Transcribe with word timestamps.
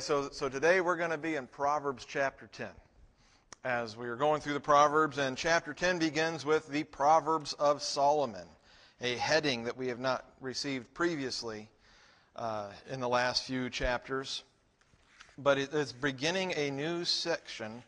So, 0.00 0.30
so 0.32 0.48
today 0.48 0.80
we're 0.80 0.96
going 0.96 1.10
to 1.10 1.18
be 1.18 1.34
in 1.34 1.46
Proverbs 1.46 2.06
chapter 2.06 2.48
10. 2.50 2.66
As 3.62 3.94
we 3.94 4.08
are 4.08 4.16
going 4.16 4.40
through 4.40 4.54
the 4.54 4.60
Proverbs, 4.60 5.18
and 5.18 5.36
chapter 5.36 5.74
10 5.74 5.98
begins 5.98 6.46
with 6.46 6.66
the 6.68 6.84
Proverbs 6.84 7.52
of 7.52 7.82
Solomon, 7.82 8.46
a 9.02 9.16
heading 9.16 9.64
that 9.64 9.76
we 9.76 9.88
have 9.88 9.98
not 9.98 10.24
received 10.40 10.94
previously 10.94 11.68
uh, 12.36 12.70
in 12.90 13.00
the 13.00 13.08
last 13.08 13.44
few 13.44 13.68
chapters. 13.68 14.44
But 15.36 15.58
it 15.58 15.74
is 15.74 15.92
beginning 15.92 16.54
a 16.56 16.70
new 16.70 17.04
section 17.04 17.82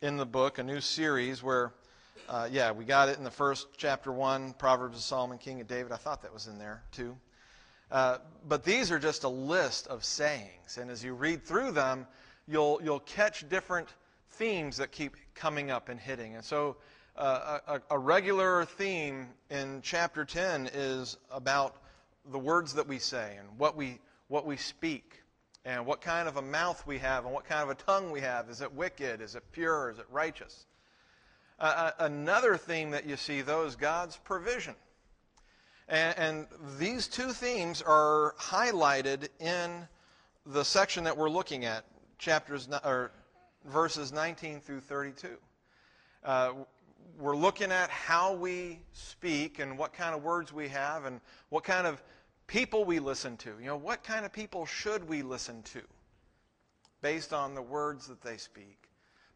in 0.00 0.16
the 0.16 0.24
book, 0.24 0.56
a 0.56 0.62
new 0.62 0.80
series 0.80 1.42
where, 1.42 1.74
uh, 2.30 2.48
yeah, 2.50 2.72
we 2.72 2.86
got 2.86 3.10
it 3.10 3.18
in 3.18 3.24
the 3.24 3.30
first 3.30 3.66
chapter 3.76 4.10
1, 4.10 4.54
Proverbs 4.54 4.96
of 4.96 5.02
Solomon, 5.02 5.36
King 5.36 5.60
of 5.60 5.66
David. 5.66 5.92
I 5.92 5.96
thought 5.96 6.22
that 6.22 6.32
was 6.32 6.46
in 6.46 6.58
there 6.58 6.82
too. 6.92 7.14
Uh, 7.92 8.16
but 8.48 8.64
these 8.64 8.90
are 8.90 8.98
just 8.98 9.24
a 9.24 9.28
list 9.28 9.86
of 9.86 10.02
sayings. 10.02 10.78
And 10.80 10.90
as 10.90 11.04
you 11.04 11.12
read 11.12 11.44
through 11.44 11.72
them, 11.72 12.06
you'll, 12.48 12.80
you'll 12.82 13.00
catch 13.00 13.46
different 13.50 13.86
themes 14.30 14.78
that 14.78 14.92
keep 14.92 15.14
coming 15.34 15.70
up 15.70 15.90
and 15.90 16.00
hitting. 16.00 16.34
And 16.34 16.42
so 16.42 16.76
uh, 17.16 17.58
a, 17.68 17.80
a 17.90 17.98
regular 17.98 18.64
theme 18.64 19.28
in 19.50 19.80
chapter 19.82 20.24
10 20.24 20.70
is 20.72 21.18
about 21.30 21.76
the 22.30 22.38
words 22.38 22.72
that 22.74 22.88
we 22.88 22.98
say 22.98 23.36
and 23.38 23.58
what 23.58 23.76
we, 23.76 23.98
what 24.28 24.46
we 24.46 24.56
speak 24.56 25.22
and 25.66 25.84
what 25.84 26.00
kind 26.00 26.28
of 26.28 26.38
a 26.38 26.42
mouth 26.42 26.82
we 26.86 26.98
have 26.98 27.26
and 27.26 27.34
what 27.34 27.44
kind 27.44 27.62
of 27.62 27.68
a 27.68 27.74
tongue 27.74 28.10
we 28.10 28.22
have. 28.22 28.48
Is 28.48 28.62
it 28.62 28.72
wicked? 28.72 29.20
Is 29.20 29.34
it 29.34 29.44
pure? 29.52 29.90
Is 29.90 29.98
it 29.98 30.06
righteous? 30.10 30.64
Uh, 31.58 31.90
another 31.98 32.56
theme 32.56 32.92
that 32.92 33.06
you 33.06 33.18
see, 33.18 33.42
though, 33.42 33.66
is 33.66 33.76
God's 33.76 34.16
provision. 34.16 34.74
And, 35.88 36.18
and 36.18 36.46
these 36.78 37.08
two 37.08 37.32
themes 37.32 37.82
are 37.82 38.34
highlighted 38.38 39.28
in 39.40 39.86
the 40.46 40.64
section 40.64 41.04
that 41.04 41.16
we're 41.16 41.30
looking 41.30 41.64
at, 41.64 41.84
chapters 42.18 42.68
or 42.84 43.12
verses 43.66 44.12
19 44.12 44.60
through 44.60 44.80
32. 44.80 45.36
Uh, 46.24 46.52
we're 47.18 47.36
looking 47.36 47.70
at 47.70 47.90
how 47.90 48.32
we 48.32 48.80
speak 48.92 49.58
and 49.58 49.76
what 49.76 49.92
kind 49.92 50.14
of 50.14 50.22
words 50.22 50.52
we 50.52 50.68
have 50.68 51.04
and 51.04 51.20
what 51.50 51.64
kind 51.64 51.86
of 51.86 52.02
people 52.46 52.84
we 52.84 52.98
listen 52.98 53.36
to. 53.38 53.50
You 53.60 53.66
know, 53.66 53.76
what 53.76 54.02
kind 54.02 54.24
of 54.24 54.32
people 54.32 54.66
should 54.66 55.08
we 55.08 55.22
listen 55.22 55.62
to 55.64 55.82
based 57.00 57.32
on 57.32 57.54
the 57.54 57.62
words 57.62 58.06
that 58.06 58.22
they 58.22 58.36
speak, 58.36 58.88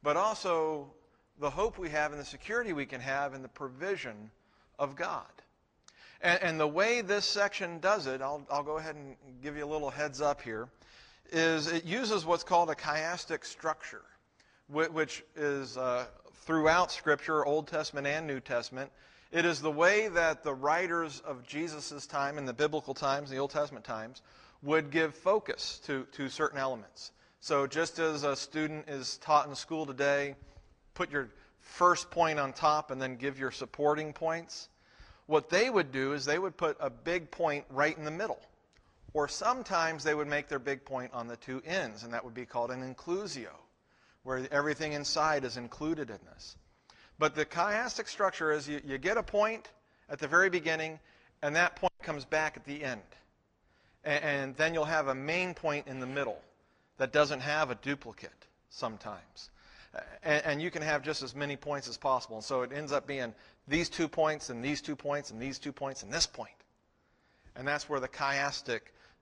but 0.02 0.16
also 0.16 0.92
the 1.38 1.50
hope 1.50 1.78
we 1.78 1.90
have 1.90 2.12
and 2.12 2.20
the 2.20 2.24
security 2.24 2.72
we 2.72 2.86
can 2.86 3.00
have 3.00 3.34
in 3.34 3.42
the 3.42 3.48
provision 3.48 4.30
of 4.78 4.96
God. 4.96 5.26
And, 6.20 6.42
and 6.42 6.60
the 6.60 6.66
way 6.66 7.00
this 7.00 7.24
section 7.24 7.78
does 7.78 8.06
it, 8.06 8.20
I'll, 8.20 8.46
I'll 8.50 8.62
go 8.62 8.78
ahead 8.78 8.96
and 8.96 9.16
give 9.42 9.56
you 9.56 9.64
a 9.64 9.66
little 9.66 9.90
heads 9.90 10.20
up 10.20 10.40
here, 10.40 10.68
is 11.32 11.70
it 11.70 11.84
uses 11.84 12.24
what's 12.24 12.44
called 12.44 12.70
a 12.70 12.74
chiastic 12.74 13.44
structure, 13.44 14.04
which 14.68 15.24
is 15.34 15.76
uh, 15.76 16.06
throughout 16.44 16.92
Scripture, 16.92 17.44
Old 17.44 17.66
Testament 17.66 18.06
and 18.06 18.26
New 18.26 18.40
Testament. 18.40 18.90
It 19.32 19.44
is 19.44 19.60
the 19.60 19.70
way 19.70 20.08
that 20.08 20.44
the 20.44 20.54
writers 20.54 21.20
of 21.26 21.46
Jesus' 21.46 22.06
time, 22.06 22.38
in 22.38 22.44
the 22.44 22.54
biblical 22.54 22.94
times, 22.94 23.28
the 23.28 23.38
Old 23.38 23.50
Testament 23.50 23.84
times, 23.84 24.22
would 24.62 24.90
give 24.90 25.14
focus 25.14 25.80
to, 25.86 26.06
to 26.12 26.28
certain 26.28 26.58
elements. 26.58 27.10
So 27.40 27.66
just 27.66 27.98
as 27.98 28.24
a 28.24 28.34
student 28.34 28.88
is 28.88 29.18
taught 29.18 29.48
in 29.48 29.54
school 29.54 29.84
today, 29.84 30.36
put 30.94 31.10
your 31.10 31.28
first 31.60 32.10
point 32.10 32.38
on 32.38 32.52
top 32.52 32.90
and 32.90 33.02
then 33.02 33.16
give 33.16 33.38
your 33.38 33.50
supporting 33.50 34.12
points. 34.12 34.68
What 35.26 35.50
they 35.50 35.68
would 35.68 35.92
do 35.92 36.12
is 36.12 36.24
they 36.24 36.38
would 36.38 36.56
put 36.56 36.76
a 36.80 36.90
big 36.90 37.30
point 37.30 37.64
right 37.70 37.96
in 37.96 38.04
the 38.04 38.10
middle. 38.10 38.40
Or 39.12 39.28
sometimes 39.28 40.04
they 40.04 40.14
would 40.14 40.28
make 40.28 40.48
their 40.48 40.58
big 40.58 40.84
point 40.84 41.12
on 41.14 41.26
the 41.26 41.36
two 41.36 41.62
ends, 41.64 42.02
and 42.02 42.12
that 42.12 42.24
would 42.24 42.34
be 42.34 42.46
called 42.46 42.70
an 42.70 42.82
inclusio, 42.82 43.50
where 44.24 44.46
everything 44.52 44.92
inside 44.92 45.44
is 45.44 45.56
included 45.56 46.10
in 46.10 46.18
this. 46.34 46.56
But 47.18 47.34
the 47.34 47.46
chiastic 47.46 48.08
structure 48.08 48.52
is 48.52 48.68
you, 48.68 48.80
you 48.84 48.98
get 48.98 49.16
a 49.16 49.22
point 49.22 49.70
at 50.08 50.18
the 50.18 50.28
very 50.28 50.50
beginning, 50.50 51.00
and 51.42 51.56
that 51.56 51.76
point 51.76 51.94
comes 52.02 52.24
back 52.24 52.56
at 52.56 52.64
the 52.64 52.84
end. 52.84 53.00
And, 54.04 54.24
and 54.24 54.56
then 54.56 54.74
you'll 54.74 54.84
have 54.84 55.08
a 55.08 55.14
main 55.14 55.54
point 55.54 55.86
in 55.86 55.98
the 55.98 56.06
middle 56.06 56.40
that 56.98 57.12
doesn't 57.12 57.40
have 57.40 57.70
a 57.70 57.74
duplicate 57.76 58.46
sometimes. 58.68 59.50
And, 60.22 60.44
and, 60.44 60.62
you 60.62 60.70
can 60.70 60.82
have 60.82 61.02
just 61.02 61.22
as 61.22 61.34
many 61.34 61.56
points 61.56 61.88
as 61.88 61.96
possible. 61.96 62.36
And 62.36 62.44
so 62.44 62.62
it 62.62 62.72
ends 62.72 62.92
up 62.92 63.06
being 63.06 63.34
these 63.68 63.88
two 63.88 64.08
points 64.08 64.50
and 64.50 64.64
these 64.64 64.80
two 64.80 64.96
points 64.96 65.30
and 65.30 65.40
these 65.40 65.58
two 65.58 65.72
points 65.72 66.02
and 66.02 66.12
this 66.12 66.26
point. 66.26 66.50
And 67.54 67.66
that's 67.66 67.88
where 67.88 68.00
the 68.00 68.08
chiastic 68.08 68.80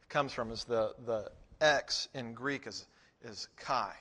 comes 0.09 0.33
from, 0.33 0.51
is 0.51 0.65
the, 0.65 0.95
the 1.07 1.31
X 1.61 2.09
in 2.15 2.33
Greek 2.33 2.67
is, 2.67 2.87
is 3.23 3.49
chi. 3.57 3.93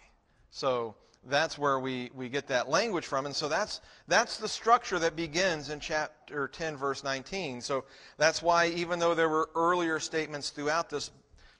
So 0.51 0.95
that's 1.25 1.57
where 1.57 1.79
we, 1.79 2.09
we 2.13 2.29
get 2.29 2.47
that 2.47 2.69
language 2.69 3.05
from. 3.05 3.25
And 3.25 3.35
so 3.35 3.47
that's, 3.47 3.81
that's 4.07 4.37
the 4.37 4.47
structure 4.47 4.99
that 4.99 5.15
begins 5.15 5.69
in 5.69 5.79
chapter 5.79 6.47
10, 6.47 6.77
verse 6.77 7.03
19. 7.03 7.61
So 7.61 7.85
that's 8.17 8.41
why, 8.41 8.67
even 8.67 8.99
though 8.99 9.15
there 9.15 9.29
were 9.29 9.49
earlier 9.55 9.99
statements 9.99 10.49
throughout 10.49 10.89
this 10.89 11.11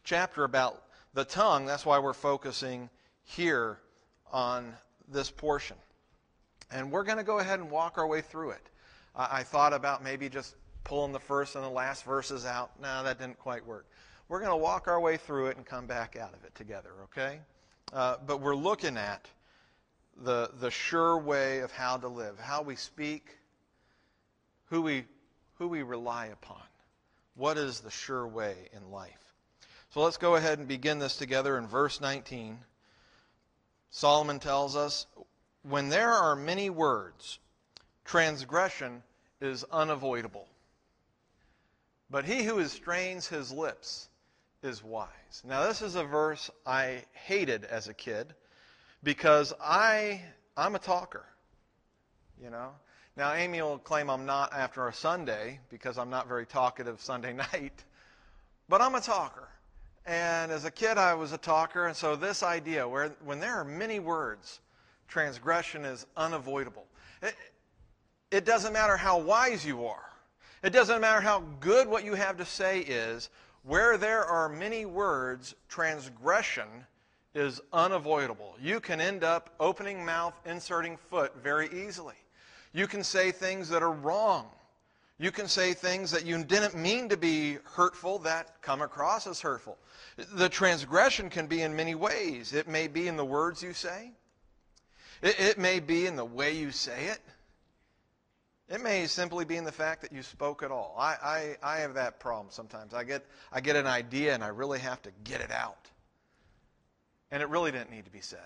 chapter 0.04 0.44
about 0.44 0.84
the 1.14 1.24
tongue, 1.24 1.66
that's 1.66 1.86
why 1.86 2.00
we're 2.00 2.14
focusing 2.14 2.90
here 3.24 3.80
on 4.32 4.74
this 5.08 5.30
portion. 5.30 5.78
And 6.72 6.92
we're 6.92 7.04
going 7.04 7.18
to 7.18 7.24
go 7.24 7.40
ahead 7.40 7.60
and 7.60 7.70
walk 7.70 7.98
our 7.98 8.08
way 8.08 8.22
through 8.22 8.52
it. 8.52 8.70
I 9.16 9.44
thought 9.44 9.74
about 9.74 10.04
maybe 10.04 10.28
just 10.28 10.56
pulling 10.84 11.12
the 11.12 11.20
first 11.20 11.56
and 11.56 11.64
the 11.64 11.70
last 11.70 12.04
verses 12.04 12.46
out. 12.46 12.72
No, 12.82 13.04
that 13.04 13.20
didn't 13.20 13.38
quite 13.38 13.66
work. 13.66 13.86
We're 14.28 14.40
going 14.40 14.52
to 14.52 14.58
walk 14.58 14.88
our 14.88 15.00
way 15.00 15.18
through 15.18 15.48
it 15.48 15.58
and 15.58 15.66
come 15.66 15.86
back 15.86 16.16
out 16.16 16.34
of 16.34 16.44
it 16.44 16.56
together, 16.56 16.92
okay? 17.04 17.40
Uh, 17.92 18.18
but 18.26 18.42
we're 18.42 18.56
looking 18.56 18.98
at 18.98 19.28
the, 20.24 20.50
the 20.60 20.72
sure 20.72 21.18
way 21.18 21.60
of 21.60 21.72
how 21.72 21.98
to 21.98 22.08
live, 22.08 22.40
how 22.40 22.62
we 22.62 22.76
speak, 22.76 23.38
who 24.66 24.82
we, 24.82 25.06
who 25.56 25.68
we 25.68 25.84
rely 25.84 26.28
upon. 26.28 26.62
What 27.36 27.58
is 27.58 27.80
the 27.80 27.92
sure 27.92 28.28
way 28.28 28.56
in 28.76 28.92
life? 28.92 29.34
So 29.92 30.02
let's 30.02 30.18
go 30.18 30.36
ahead 30.36 30.58
and 30.58 30.68
begin 30.68 30.98
this 30.98 31.18
together 31.18 31.58
in 31.58 31.68
verse 31.68 32.02
19. 32.02 32.58
Solomon 33.96 34.40
tells 34.40 34.76
us, 34.76 35.06
when 35.62 35.90
there 35.90 36.12
are 36.12 36.36
many 36.36 36.72
words, 36.72 37.38
transgression 38.04 39.04
is 39.40 39.64
unavoidable. 39.72 40.48
But 42.10 42.26
he 42.26 42.44
who 42.44 42.58
restrains 42.58 43.28
his 43.28 43.52
lips 43.52 44.10
is 44.64 44.84
wise. 44.84 45.44
Now, 45.46 45.68
this 45.68 45.84
is 45.84 45.94
a 45.94 46.04
verse 46.04 46.50
I 46.66 47.04
hated 47.12 47.66
as 47.66 47.88
a 47.88 47.94
kid 47.94 48.34
because 49.04 49.54
I, 49.62 50.24
I'm 50.58 50.74
a 50.74 50.80
talker, 50.80 51.26
you 52.42 52.50
know. 52.50 52.72
Now, 53.16 53.34
Amy 53.34 53.62
will 53.62 53.78
claim 53.78 54.10
I'm 54.10 54.26
not 54.26 54.54
after 54.54 54.88
a 54.88 54.94
Sunday 54.94 55.60
because 55.70 56.00
I'm 56.00 56.10
not 56.10 56.28
very 56.28 56.48
talkative 56.48 57.00
Sunday 57.00 57.34
night, 57.54 57.84
but 58.68 58.82
I'm 58.82 58.96
a 58.96 59.02
talker. 59.02 59.50
And 60.06 60.52
as 60.52 60.66
a 60.66 60.72
kid, 60.72 60.98
I 60.98 61.14
was 61.14 61.32
a 61.32 61.38
talker, 61.38 61.88
and 61.88 61.96
so 61.96 62.16
this 62.16 62.44
idea, 62.44 62.88
where 62.88 63.16
when 63.24 63.40
there 63.40 63.56
are 63.56 63.64
many 63.64 64.00
words, 64.00 64.60
transgression 65.08 65.86
is 65.86 66.06
unavoidable. 66.18 66.86
It, 67.22 67.36
it 68.32 68.46
doesn't 68.46 68.74
matter 68.74 68.98
how 68.98 69.20
wise 69.20 69.66
you 69.66 69.86
are. 69.86 70.10
It 70.62 70.72
doesn't 70.72 71.02
matter 71.02 71.22
how 71.22 71.44
good 71.60 71.88
what 71.88 72.04
you 72.04 72.16
have 72.16 72.38
to 72.38 72.46
say 72.46 72.80
is. 72.80 73.30
Where 73.64 73.98
there 73.98 74.26
are 74.26 74.50
many 74.50 74.86
words, 74.86 75.56
transgression 75.70 76.68
is 77.34 77.62
unavoidable. 77.72 78.56
You 78.62 78.80
can 78.80 79.00
end 79.00 79.24
up 79.24 79.52
opening 79.60 80.04
mouth, 80.04 80.34
inserting 80.46 80.98
foot 80.98 81.34
very 81.42 81.70
easily. 81.86 82.16
You 82.74 82.88
can 82.88 83.04
say 83.04 83.32
things 83.32 83.70
that 83.70 83.82
are 83.84 83.92
wrong. 83.92 84.50
You 85.20 85.32
can 85.32 85.48
say 85.48 85.74
things 85.74 86.12
that 86.12 86.26
you 86.26 86.44
didn't 86.44 86.76
mean 86.76 87.10
to 87.10 87.18
be 87.18 87.58
hurtful 87.64 88.20
that 88.20 88.62
come 88.62 88.82
across 88.82 89.28
as 89.28 89.40
hurtful. 89.40 89.78
The 90.34 90.50
transgression 90.50 91.30
can 91.30 91.48
be 91.48 91.62
in 91.62 91.76
many 91.76 91.96
ways. 91.96 92.54
It 92.54 92.68
may 92.68 92.88
be 92.88 93.08
in 93.08 93.16
the 93.16 93.26
words 93.26 93.62
you 93.62 93.74
say, 93.74 94.12
it, 95.22 95.40
it 95.40 95.58
may 95.58 95.80
be 95.80 96.06
in 96.06 96.16
the 96.16 96.26
way 96.26 96.56
you 96.56 96.72
say 96.72 97.06
it. 97.06 97.20
It 98.70 98.82
may 98.82 99.06
simply 99.08 99.46
be 99.46 99.58
in 99.58 99.66
the 99.66 99.72
fact 99.72 100.02
that 100.02 100.12
you 100.12 100.24
spoke 100.24 100.64
at 100.64 100.72
all. 100.72 100.96
I, 100.98 101.58
I, 101.64 101.76
I 101.76 101.78
have 101.80 101.94
that 101.94 102.20
problem 102.20 102.48
sometimes. 102.50 102.94
I 102.94 103.04
get, 103.04 103.26
I 103.52 103.62
get 103.62 103.76
an 103.76 103.88
idea 103.88 104.34
and 104.34 104.44
I 104.44 104.48
really 104.48 104.80
have 104.80 105.02
to 105.04 105.12
get 105.24 105.42
it 105.42 105.52
out. 105.52 105.90
And 107.30 107.44
it 107.44 107.50
really 107.50 107.72
didn't 107.72 107.92
need 107.92 108.06
to 108.06 108.12
be 108.12 108.22
said. 108.22 108.40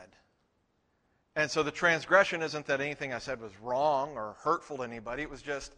And 1.36 1.50
so 1.50 1.62
the 1.62 1.72
transgression 1.72 2.42
isn't 2.42 2.66
that 2.66 2.82
anything 2.82 3.14
I 3.14 3.20
said 3.20 3.40
was 3.40 3.52
wrong 3.62 4.18
or 4.18 4.36
hurtful 4.40 4.78
to 4.78 4.84
anybody. 4.84 5.24
It 5.24 5.30
was 5.30 5.42
just, 5.42 5.72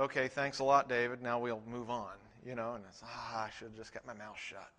okay, 0.00 0.28
thanks 0.28 0.58
a 0.58 0.64
lot, 0.64 0.88
David. 0.88 1.22
Now 1.22 1.38
we'll 1.38 1.62
move 1.70 1.90
on. 1.90 2.10
You 2.44 2.54
know, 2.54 2.74
and 2.74 2.84
it's, 2.88 3.02
ah, 3.04 3.44
I 3.44 3.50
should 3.58 3.68
have 3.68 3.76
just 3.76 3.92
kept 3.92 4.06
my 4.06 4.14
mouth 4.14 4.38
shut. 4.38 4.70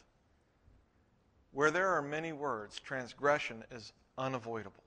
Where 1.52 1.70
there 1.70 1.90
are 1.90 2.02
many 2.02 2.34
words, 2.34 2.80
transgression 2.80 3.64
is 3.72 3.94
unavoidable. 4.18 4.84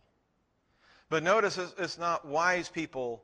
But 1.09 1.23
notice 1.23 1.59
it's 1.79 1.99
not 1.99 2.27
wise 2.27 2.69
people 2.69 3.23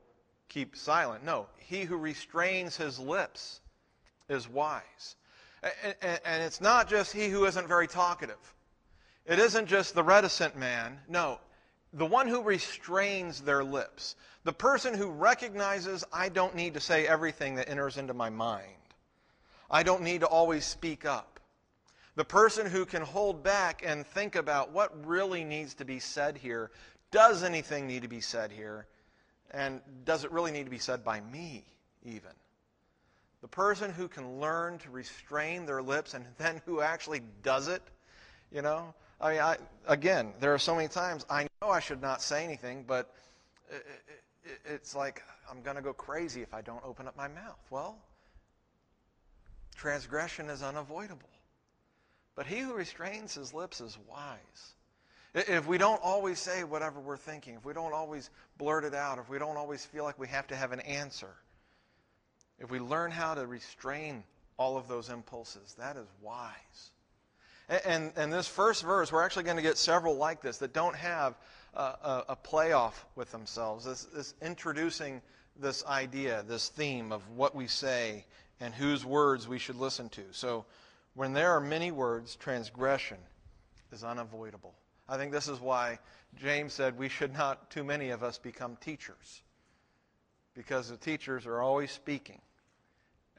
keep 0.49 0.77
silent. 0.77 1.25
No, 1.25 1.47
he 1.59 1.83
who 1.83 1.97
restrains 1.97 2.77
his 2.77 2.99
lips 2.99 3.61
is 4.29 4.49
wise. 4.49 5.17
And 6.01 6.43
it's 6.43 6.61
not 6.61 6.89
just 6.89 7.13
he 7.13 7.29
who 7.29 7.45
isn't 7.47 7.67
very 7.67 7.89
talkative. 7.89 8.55
It 9.27 9.39
isn't 9.39 9.67
just 9.67 9.95
the 9.95 10.03
reticent 10.05 10.57
man. 10.57 10.99
No, 11.09 11.39
the 11.93 12.07
one 12.07 12.29
who 12.29 12.43
restrains 12.43 13.41
their 13.41 13.65
lips. 13.65 14.17
The 14.45 14.53
person 14.53 14.95
who 14.95 15.11
recognizes, 15.11 16.05
I 16.13 16.29
don't 16.29 16.55
need 16.55 16.75
to 16.75 16.81
say 16.81 17.07
everything 17.07 17.57
that 17.57 17.69
enters 17.69 17.97
into 17.97 18.15
my 18.15 18.31
mind. 18.31 18.67
I 19.71 19.83
don't 19.83 20.03
need 20.03 20.21
to 20.21 20.27
always 20.27 20.65
speak 20.65 21.05
up. 21.05 21.41
The 22.17 22.25
person 22.25 22.67
who 22.67 22.85
can 22.87 23.03
hold 23.03 23.43
back 23.43 23.83
and 23.85 24.07
think 24.07 24.37
about 24.37 24.73
what 24.73 25.07
really 25.07 25.45
needs 25.45 25.75
to 25.75 25.85
be 25.85 26.01
said 26.01 26.37
here. 26.37 26.71
Does 27.11 27.43
anything 27.43 27.87
need 27.87 28.03
to 28.03 28.09
be 28.09 28.21
said 28.21 28.51
here? 28.51 28.87
And 29.53 29.81
does 30.05 30.25
it 30.25 30.33
really 30.33 30.53
need 30.53 30.65
to 30.65 30.71
be 30.71 30.79
said 30.79 31.05
by 31.05 31.21
me, 31.21 31.65
even? 32.05 32.31
The 33.43 33.49
person 33.49 33.91
who 33.91 34.07
can 34.07 34.41
learn 34.41 34.79
to 34.79 34.91
restrain 34.91 35.67
their 35.67 35.83
lips 35.83 36.15
and 36.15 36.25
then 36.39 36.61
who 36.67 36.81
actually 36.81 37.23
does 37.43 37.69
it, 37.69 37.83
you 38.53 38.63
know? 38.63 38.95
I 39.21 39.33
mean, 39.33 39.41
I, 39.41 39.57
again, 39.87 40.33
there 40.41 40.55
are 40.55 40.59
so 40.59 40.75
many 40.75 40.89
times 40.89 41.27
I 41.29 41.47
know 41.63 41.71
I 41.71 41.81
should 41.81 42.01
not 42.01 42.23
say 42.23 42.43
anything, 42.43 42.85
but 42.89 43.13
it, 43.71 43.85
it, 44.45 44.61
it's 44.65 44.95
like 44.95 45.23
I'm 45.51 45.61
going 45.61 45.77
to 45.77 45.83
go 45.83 45.93
crazy 45.93 46.41
if 46.41 46.55
I 46.55 46.63
don't 46.63 46.83
open 46.83 47.07
up 47.07 47.15
my 47.19 47.29
mouth. 47.29 47.61
Well, 47.69 47.99
transgression 49.77 50.49
is 50.49 50.63
unavoidable. 50.63 51.29
But 52.35 52.47
he 52.47 52.61
who 52.61 52.73
restrains 52.73 53.35
his 53.35 53.53
lips 53.53 53.83
is 53.83 53.99
wise. 54.09 54.75
If 55.35 55.67
we 55.67 55.77
don't 55.77 56.01
always 56.03 56.39
say 56.39 56.65
whatever 56.65 56.99
we're 56.99 57.19
thinking, 57.19 57.57
if 57.57 57.65
we 57.67 57.75
don't 57.75 57.93
always 57.93 58.31
blurt 58.57 58.85
it 58.85 58.95
out, 58.95 59.19
if 59.19 59.29
we 59.29 59.39
don't 59.39 59.59
always 59.59 59.85
feel 59.85 60.05
like 60.05 60.19
we 60.19 60.29
have 60.29 60.47
to 60.47 60.57
have 60.57 60.73
an 60.73 60.81
answer, 60.81 61.35
if 62.59 62.71
we 62.71 62.81
learn 62.81 63.11
how 63.11 63.35
to 63.35 63.47
restrain 63.47 64.25
all 64.57 64.79
of 64.79 64.89
those 64.89 65.11
impulses, 65.11 65.75
that 65.79 65.99
is 65.99 66.07
wise. 66.23 66.91
And, 67.71 68.13
and 68.17 68.33
this 68.33 68.49
first 68.49 68.83
verse, 68.83 69.13
we're 69.13 69.25
actually 69.25 69.45
going 69.45 69.57
to 69.57 69.63
get 69.63 69.79
several 69.79 70.17
like 70.17 70.43
this 70.43 70.59
that 70.59 70.73
don't 70.73 70.97
have 70.97 71.39
a, 71.75 72.25
a, 72.31 72.37
playoff 72.37 72.95
with 73.15 73.31
themselves. 73.31 73.85
This, 73.85 74.05
this 74.13 74.35
introducing 74.43 75.23
this 75.57 75.85
idea, 75.87 76.45
this 76.49 76.69
theme 76.69 77.13
of 77.13 77.23
what 77.31 77.55
we 77.55 77.69
say 77.69 78.25
and 78.59 78.75
whose 78.75 79.05
words 79.05 79.47
we 79.47 79.59
should 79.59 79.77
listen 79.77 80.09
to. 80.11 80.23
So 80.33 80.65
when 81.15 81.33
there 81.33 81.53
are 81.53 81.61
many 81.61 81.93
words, 81.93 82.35
transgression 82.35 83.19
is 83.93 84.03
unavoidable. 84.03 84.75
I 85.09 85.17
think 85.17 85.31
this 85.31 85.47
is 85.47 85.61
why 85.61 86.01
James 86.37 86.73
said 86.73 86.99
we 86.99 87.09
should 87.09 87.33
not, 87.33 87.71
too 87.71 87.85
many 87.85 88.11
of 88.11 88.25
us, 88.25 88.37
become 88.37 88.77
teachers. 88.81 89.43
Because 90.55 90.89
the 90.89 90.97
teachers 90.97 91.47
are 91.47 91.61
always 91.61 91.93
speaking. 91.93 92.41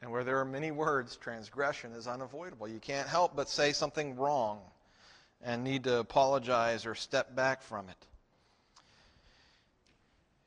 And 0.02 0.10
where 0.10 0.24
there 0.24 0.40
are 0.40 0.44
many 0.44 0.72
words, 0.72 1.16
transgression 1.16 1.92
is 1.92 2.08
unavoidable. 2.08 2.66
You 2.66 2.80
can't 2.80 3.06
help 3.06 3.36
but 3.36 3.48
say 3.48 3.72
something 3.72 4.16
wrong 4.16 4.58
and 5.40 5.62
need 5.62 5.84
to 5.84 5.98
apologize 5.98 6.84
or 6.86 6.96
step 6.96 7.36
back 7.36 7.62
from 7.62 7.88
it. 7.88 8.06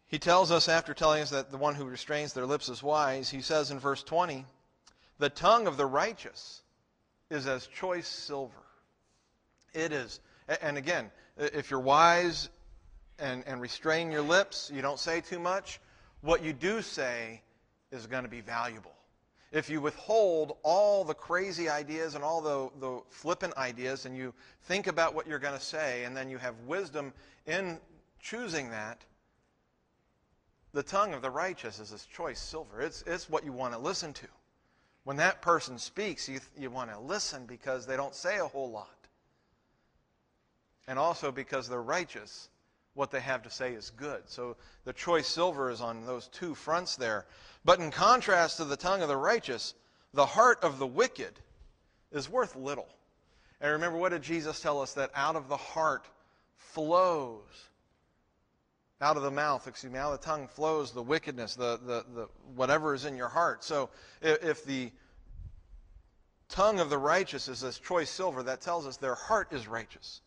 He 0.08 0.20
tells 0.20 0.52
us, 0.52 0.68
after 0.68 0.94
telling 0.94 1.22
us 1.22 1.30
that 1.30 1.52
the 1.52 1.58
one 1.58 1.74
who 1.74 1.86
restrains 1.86 2.34
their 2.34 2.46
lips 2.46 2.68
is 2.68 2.84
wise, 2.84 3.30
he 3.30 3.42
says 3.42 3.72
in 3.72 3.80
verse 3.80 4.04
20, 4.04 4.46
The 5.20 5.30
tongue 5.30 5.68
of 5.68 5.78
the 5.78 5.86
righteous 5.86 6.62
is 7.30 7.48
as 7.48 7.66
choice 7.68 8.08
silver. 8.08 8.54
It 9.74 9.94
is. 9.94 10.20
And 10.62 10.78
again, 10.78 11.12
if 11.38 11.72
you're 11.72 11.80
wise 11.80 12.50
and, 13.20 13.44
and 13.48 13.62
restrain 13.62 14.12
your 14.12 14.22
lips, 14.22 14.70
you 14.74 14.82
don't 14.82 15.00
say 15.00 15.22
too 15.22 15.40
much, 15.40 15.80
what 16.22 16.44
you 16.44 16.52
do 16.52 16.82
say 16.82 17.42
is 17.92 18.06
going 18.06 18.24
to 18.24 18.30
be 18.30 18.42
valuable 18.42 18.95
if 19.56 19.70
you 19.70 19.80
withhold 19.80 20.58
all 20.64 21.06
the 21.06 21.14
crazy 21.14 21.70
ideas 21.70 22.14
and 22.14 22.24
all 22.26 22.42
the, 22.42 22.70
the 22.82 23.02
flippant 23.10 23.56
ideas 23.56 24.06
and 24.06 24.16
you 24.16 24.34
think 24.64 24.88
about 24.88 25.16
what 25.16 25.26
you're 25.26 25.40
going 25.40 25.58
to 25.58 25.64
say 25.64 26.04
and 26.04 26.16
then 26.16 26.30
you 26.30 26.38
have 26.38 26.54
wisdom 26.68 27.14
in 27.48 27.80
choosing 28.20 28.70
that, 28.72 29.00
the 30.74 30.84
tongue 30.84 31.14
of 31.14 31.22
the 31.22 31.30
righteous 31.30 31.80
is 31.80 31.94
as 31.94 32.06
choice 32.06 32.38
silver. 32.38 32.82
It's, 32.82 33.02
it's 33.08 33.30
what 33.30 33.46
you 33.46 33.54
want 33.54 33.74
to 33.74 33.80
listen 33.80 34.12
to. 34.14 34.28
When 35.06 35.16
that 35.18 35.42
person 35.42 35.78
speaks, 35.78 36.28
you, 36.28 36.42
you 36.60 36.70
want 36.70 36.92
to 36.92 37.00
listen 37.00 37.46
because 37.46 37.86
they 37.86 37.96
don't 37.96 38.14
say 38.14 38.40
a 38.40 38.48
whole 38.48 38.72
lot. 38.72 38.90
And 40.86 41.00
also 41.00 41.32
because 41.32 41.70
they're 41.70 41.82
righteous, 41.82 42.50
what 42.96 43.12
they 43.12 43.20
have 43.20 43.44
to 43.44 43.50
say 43.50 43.74
is 43.74 43.92
good. 43.92 44.24
So 44.26 44.56
the 44.86 44.94
choice 44.94 45.28
silver 45.28 45.70
is 45.70 45.82
on 45.82 46.06
those 46.06 46.28
two 46.30 46.56
fronts 46.56 46.96
there. 46.96 47.26
But 47.64 47.80
in 47.80 47.92
contrast 47.92 48.58
to 48.58 48.66
the 48.66 48.78
tongue 48.78 49.02
of 49.02 49.08
the 49.08 49.18
righteous, 49.18 49.76
the 50.14 50.26
heart 50.26 50.64
of 50.64 50.80
the 50.80 50.88
wicked 50.88 51.34
is 52.12 52.30
worth 52.30 52.56
little. 52.56 52.88
And 53.62 53.72
remember, 53.72 53.98
what 53.98 54.12
did 54.12 54.22
Jesus 54.22 54.60
tell 54.62 54.82
us? 54.82 54.94
That 54.94 55.12
out 55.14 55.36
of 55.36 55.50
the 55.50 55.58
heart 55.58 56.08
flows, 56.56 57.70
out 59.02 59.18
of 59.18 59.24
the 59.24 59.32
mouth, 59.32 59.68
excuse 59.68 59.92
me, 59.92 60.00
out 60.00 60.14
of 60.14 60.22
the 60.22 60.26
tongue 60.26 60.48
flows 60.48 60.92
the 60.92 61.02
wickedness, 61.02 61.56
the, 61.56 61.80
the, 61.86 62.06
the 62.14 62.30
whatever 62.56 62.94
is 62.94 63.06
in 63.06 63.18
your 63.18 63.28
heart. 63.28 63.64
So 63.64 63.90
if, 64.22 64.44
if 64.44 64.66
the 64.66 64.92
tongue 66.48 66.80
of 66.80 66.90
the 66.90 66.98
righteous 66.98 67.50
is 67.50 67.64
as 67.64 67.78
choice 67.78 68.10
silver, 68.10 68.44
that 68.44 68.62
tells 68.62 68.88
us 68.88 68.98
their 68.98 69.16
heart 69.16 69.50
is 69.52 69.68
righteous. 69.68 70.22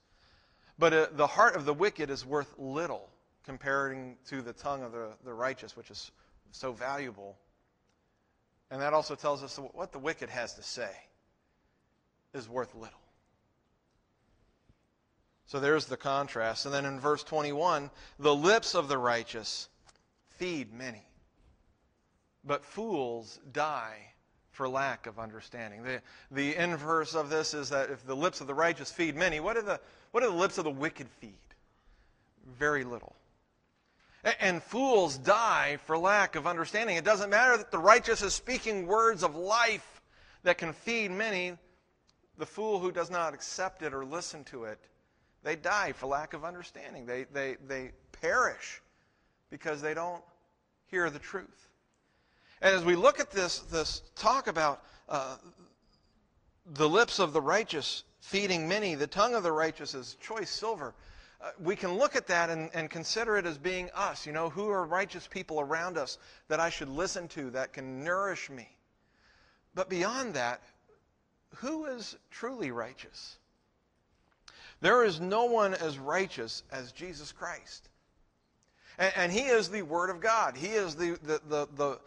But 0.78 0.92
uh, 0.92 1.06
the 1.12 1.26
heart 1.26 1.56
of 1.56 1.64
the 1.64 1.74
wicked 1.74 2.10
is 2.10 2.24
worth 2.24 2.54
little 2.58 3.08
comparing 3.44 4.16
to 4.28 4.42
the 4.42 4.52
tongue 4.52 4.82
of 4.82 4.92
the, 4.92 5.08
the 5.24 5.32
righteous, 5.32 5.76
which 5.76 5.90
is 5.90 6.10
so 6.52 6.72
valuable. 6.72 7.36
And 8.70 8.80
that 8.82 8.92
also 8.92 9.14
tells 9.14 9.42
us 9.42 9.58
what 9.72 9.92
the 9.92 9.98
wicked 9.98 10.28
has 10.28 10.54
to 10.54 10.62
say 10.62 10.90
is 12.34 12.48
worth 12.48 12.74
little. 12.74 13.00
So 15.46 15.60
there's 15.60 15.86
the 15.86 15.96
contrast. 15.96 16.66
And 16.66 16.74
then 16.74 16.84
in 16.84 17.00
verse 17.00 17.24
21, 17.24 17.90
the 18.18 18.34
lips 18.34 18.74
of 18.74 18.88
the 18.88 18.98
righteous 18.98 19.68
feed 20.36 20.72
many, 20.72 21.02
but 22.44 22.64
fools 22.64 23.40
die 23.50 24.12
for 24.50 24.68
lack 24.68 25.06
of 25.06 25.18
understanding. 25.18 25.84
The, 25.84 26.02
the 26.30 26.54
inverse 26.54 27.14
of 27.14 27.30
this 27.30 27.54
is 27.54 27.70
that 27.70 27.90
if 27.90 28.04
the 28.04 28.14
lips 28.14 28.42
of 28.42 28.46
the 28.46 28.54
righteous 28.54 28.90
feed 28.90 29.16
many, 29.16 29.40
what 29.40 29.54
do 29.54 29.62
the, 29.62 29.80
what 30.10 30.22
do 30.22 30.30
the 30.30 30.36
lips 30.36 30.58
of 30.58 30.64
the 30.64 30.70
wicked 30.70 31.08
feed? 31.20 31.34
Very 32.58 32.84
little. 32.84 33.14
And 34.40 34.62
fools 34.62 35.16
die 35.16 35.78
for 35.86 35.96
lack 35.96 36.34
of 36.34 36.46
understanding. 36.46 36.96
It 36.96 37.04
doesn't 37.04 37.30
matter 37.30 37.56
that 37.56 37.70
the 37.70 37.78
righteous 37.78 38.22
is 38.22 38.34
speaking 38.34 38.86
words 38.86 39.22
of 39.22 39.36
life 39.36 40.00
that 40.42 40.58
can 40.58 40.72
feed 40.72 41.10
many. 41.10 41.56
The 42.36 42.46
fool 42.46 42.78
who 42.78 42.92
does 42.92 43.10
not 43.10 43.34
accept 43.34 43.82
it 43.82 43.94
or 43.94 44.04
listen 44.04 44.44
to 44.44 44.64
it, 44.64 44.78
they 45.42 45.56
die 45.56 45.92
for 45.92 46.06
lack 46.06 46.34
of 46.34 46.44
understanding. 46.44 47.06
They, 47.06 47.24
they, 47.32 47.56
they 47.66 47.92
perish 48.12 48.82
because 49.50 49.80
they 49.80 49.94
don't 49.94 50.22
hear 50.86 51.10
the 51.10 51.18
truth. 51.18 51.68
And 52.60 52.74
as 52.74 52.84
we 52.84 52.96
look 52.96 53.20
at 53.20 53.30
this, 53.30 53.60
this 53.60 54.02
talk 54.16 54.48
about 54.48 54.82
uh, 55.08 55.36
the 56.66 56.88
lips 56.88 57.18
of 57.18 57.32
the 57.32 57.40
righteous 57.40 58.04
feeding 58.20 58.68
many, 58.68 58.94
the 58.94 59.06
tongue 59.06 59.34
of 59.34 59.42
the 59.42 59.52
righteous 59.52 59.94
is 59.94 60.16
choice 60.20 60.50
silver 60.50 60.94
uh, 61.40 61.50
we 61.60 61.76
can 61.76 61.94
look 61.94 62.16
at 62.16 62.26
that 62.26 62.50
and, 62.50 62.68
and 62.74 62.90
consider 62.90 63.36
it 63.36 63.46
as 63.46 63.58
being 63.58 63.88
us. 63.94 64.26
You 64.26 64.32
know, 64.32 64.50
who 64.50 64.68
are 64.70 64.84
righteous 64.84 65.26
people 65.26 65.60
around 65.60 65.96
us 65.96 66.18
that 66.48 66.58
I 66.58 66.68
should 66.68 66.88
listen 66.88 67.28
to 67.28 67.50
that 67.50 67.72
can 67.72 68.02
nourish 68.02 68.50
me? 68.50 68.68
But 69.74 69.88
beyond 69.88 70.34
that, 70.34 70.60
who 71.56 71.86
is 71.86 72.16
truly 72.30 72.72
righteous? 72.72 73.36
There 74.80 75.04
is 75.04 75.20
no 75.20 75.44
one 75.44 75.74
as 75.74 75.98
righteous 75.98 76.64
as 76.72 76.90
Jesus 76.92 77.30
Christ. 77.30 77.88
And, 78.98 79.12
and 79.16 79.32
He 79.32 79.42
is 79.42 79.68
the 79.68 79.82
Word 79.82 80.10
of 80.10 80.20
God. 80.20 80.56
He 80.56 80.68
is 80.68 80.96
the, 80.96 81.18
the, 81.22 81.40
the, 81.48 81.68
the, 81.76 82.00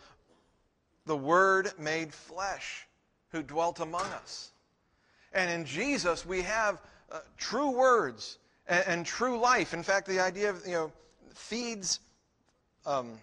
the 1.06 1.18
Word 1.18 1.72
made 1.80 2.14
flesh 2.14 2.86
who 3.30 3.44
dwelt 3.44 3.80
among 3.80 4.06
us. 4.06 4.51
And 5.34 5.50
in 5.50 5.66
Jesus, 5.66 6.26
we 6.26 6.42
have 6.42 6.82
uh, 7.12 7.20
true 7.38 7.72
words 7.72 8.38
and, 8.68 8.84
and 8.88 9.06
true 9.06 9.40
life. 9.40 9.74
In 9.74 9.84
fact, 9.84 10.08
the 10.08 10.20
idea 10.20 10.50
of, 10.50 10.66
you 10.66 10.74
know, 10.74 10.92
feeds, 11.34 12.00
um, 12.86 13.18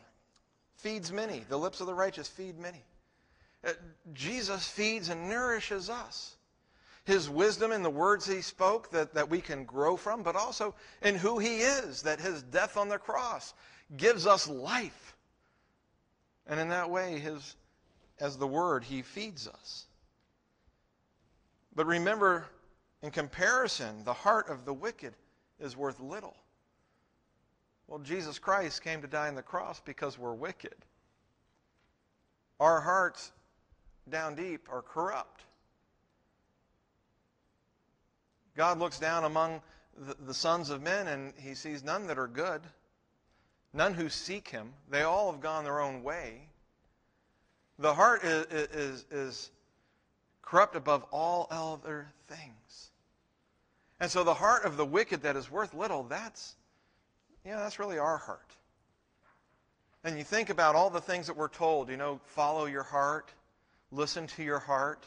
feeds 0.76 1.12
many. 1.12 1.44
The 1.48 1.58
lips 1.58 1.80
of 1.80 1.86
the 1.86 1.94
righteous 1.94 2.28
feed 2.28 2.58
many. 2.58 2.82
Uh, 3.66 3.72
Jesus 4.14 4.68
feeds 4.68 5.08
and 5.08 5.28
nourishes 5.28 5.90
us. 5.90 6.36
His 7.04 7.30
wisdom 7.30 7.72
in 7.72 7.82
the 7.82 7.90
words 7.90 8.26
he 8.26 8.42
spoke 8.42 8.90
that, 8.90 9.14
that 9.14 9.30
we 9.30 9.40
can 9.40 9.64
grow 9.64 9.96
from, 9.96 10.22
but 10.22 10.36
also 10.36 10.74
in 11.02 11.14
who 11.14 11.38
he 11.38 11.60
is, 11.60 12.02
that 12.02 12.20
his 12.20 12.42
death 12.42 12.76
on 12.76 12.88
the 12.88 12.98
cross 12.98 13.54
gives 13.96 14.26
us 14.26 14.46
life. 14.46 15.16
And 16.46 16.60
in 16.60 16.68
that 16.68 16.90
way, 16.90 17.18
his, 17.18 17.56
as 18.20 18.36
the 18.36 18.46
word, 18.46 18.84
he 18.84 19.00
feeds 19.00 19.48
us. 19.48 19.87
But 21.78 21.86
remember, 21.86 22.44
in 23.02 23.12
comparison, 23.12 24.02
the 24.02 24.12
heart 24.12 24.48
of 24.48 24.64
the 24.64 24.74
wicked 24.74 25.14
is 25.60 25.76
worth 25.76 26.00
little. 26.00 26.34
Well, 27.86 28.00
Jesus 28.00 28.36
Christ 28.36 28.82
came 28.82 29.00
to 29.00 29.06
die 29.06 29.28
on 29.28 29.36
the 29.36 29.42
cross 29.42 29.80
because 29.84 30.18
we're 30.18 30.34
wicked. 30.34 30.74
Our 32.58 32.80
hearts 32.80 33.30
down 34.10 34.34
deep 34.34 34.66
are 34.68 34.82
corrupt. 34.82 35.44
God 38.56 38.80
looks 38.80 38.98
down 38.98 39.22
among 39.22 39.62
the, 39.96 40.16
the 40.26 40.34
sons 40.34 40.70
of 40.70 40.82
men 40.82 41.06
and 41.06 41.32
he 41.40 41.54
sees 41.54 41.84
none 41.84 42.08
that 42.08 42.18
are 42.18 42.26
good, 42.26 42.62
none 43.72 43.94
who 43.94 44.08
seek 44.08 44.48
him. 44.48 44.72
They 44.90 45.02
all 45.02 45.30
have 45.30 45.40
gone 45.40 45.62
their 45.62 45.80
own 45.80 46.02
way. 46.02 46.40
The 47.78 47.94
heart 47.94 48.24
is, 48.24 48.46
is, 48.50 49.06
is 49.12 49.50
corrupt 50.48 50.76
above 50.76 51.04
all 51.12 51.46
other 51.50 52.08
things. 52.26 52.90
And 54.00 54.10
so 54.10 54.24
the 54.24 54.34
heart 54.34 54.64
of 54.64 54.76
the 54.76 54.84
wicked 54.84 55.22
that 55.22 55.36
is 55.36 55.50
worth 55.50 55.74
little, 55.74 56.04
that's, 56.04 56.54
yeah, 57.44 57.56
that's 57.56 57.78
really 57.78 57.98
our 57.98 58.16
heart. 58.16 58.56
And 60.04 60.16
you 60.16 60.24
think 60.24 60.48
about 60.48 60.74
all 60.74 60.88
the 60.88 61.00
things 61.00 61.26
that 61.26 61.36
we're 61.36 61.48
told, 61.48 61.90
you 61.90 61.98
know, 61.98 62.20
follow 62.24 62.64
your 62.64 62.82
heart, 62.82 63.30
listen 63.92 64.26
to 64.28 64.42
your 64.42 64.60
heart, 64.60 65.04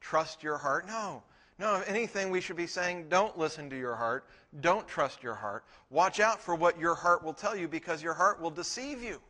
trust 0.00 0.42
your 0.42 0.58
heart. 0.58 0.86
No, 0.86 1.22
no, 1.58 1.76
if 1.76 1.88
anything, 1.88 2.30
we 2.30 2.40
should 2.42 2.56
be 2.56 2.66
saying, 2.66 3.06
don't 3.08 3.38
listen 3.38 3.70
to 3.70 3.78
your 3.78 3.94
heart. 3.94 4.26
Don't 4.60 4.86
trust 4.86 5.22
your 5.22 5.34
heart. 5.34 5.64
Watch 5.88 6.20
out 6.20 6.42
for 6.42 6.54
what 6.54 6.78
your 6.78 6.94
heart 6.94 7.24
will 7.24 7.32
tell 7.32 7.56
you 7.56 7.68
because 7.68 8.02
your 8.02 8.14
heart 8.14 8.40
will 8.40 8.50
deceive 8.50 9.02
you. 9.02 9.20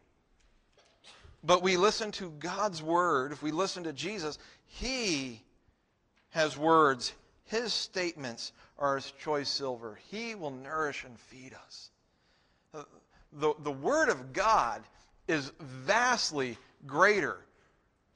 But 1.45 1.63
we 1.63 1.77
listen 1.77 2.11
to 2.13 2.31
God's 2.41 2.83
word. 2.83 3.31
If 3.31 3.43
we 3.43 3.53
listen 3.53 3.85
to 3.85 3.93
Jesus, 3.93 4.39
He 4.69 5.43
has 6.31 6.57
words. 6.57 7.13
His 7.45 7.73
statements 7.73 8.53
are 8.79 8.97
as 8.97 9.11
choice 9.11 9.49
silver. 9.49 9.99
He 10.11 10.35
will 10.35 10.51
nourish 10.51 11.05
and 11.05 11.19
feed 11.19 11.55
us. 11.55 11.91
The, 13.33 13.55
the 13.61 13.73
Word 13.73 14.09
of 14.09 14.33
God 14.33 14.83
is 15.27 15.53
vastly 15.61 16.57
greater 16.87 17.39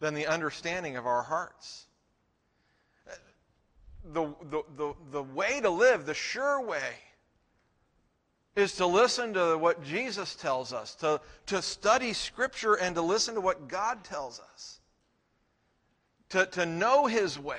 than 0.00 0.14
the 0.14 0.26
understanding 0.26 0.97
of 0.97 1.06
our 1.06 1.23
hearts 1.23 1.87
the, 4.04 4.35
the, 4.50 4.62
the, 4.76 4.94
the 5.11 5.23
way 5.23 5.61
to 5.61 5.71
live, 5.71 6.06
the 6.06 6.14
sure 6.14 6.61
way, 6.61 6.94
is 8.56 8.75
to 8.76 8.87
listen 8.87 9.35
to 9.35 9.56
what 9.56 9.82
Jesus 9.85 10.35
tells 10.35 10.73
us, 10.73 10.94
to, 10.97 11.21
to 11.47 11.62
study 11.62 12.12
Scripture 12.12 12.75
and 12.75 12.94
to 12.97 13.02
listen 13.02 13.35
to 13.35 13.40
what 13.40 13.68
God 13.68 14.04
tells 14.04 14.40
us, 14.40 14.80
to, 16.32 16.46
to 16.46 16.66
know 16.66 17.06
His 17.06 17.38
way. 17.38 17.56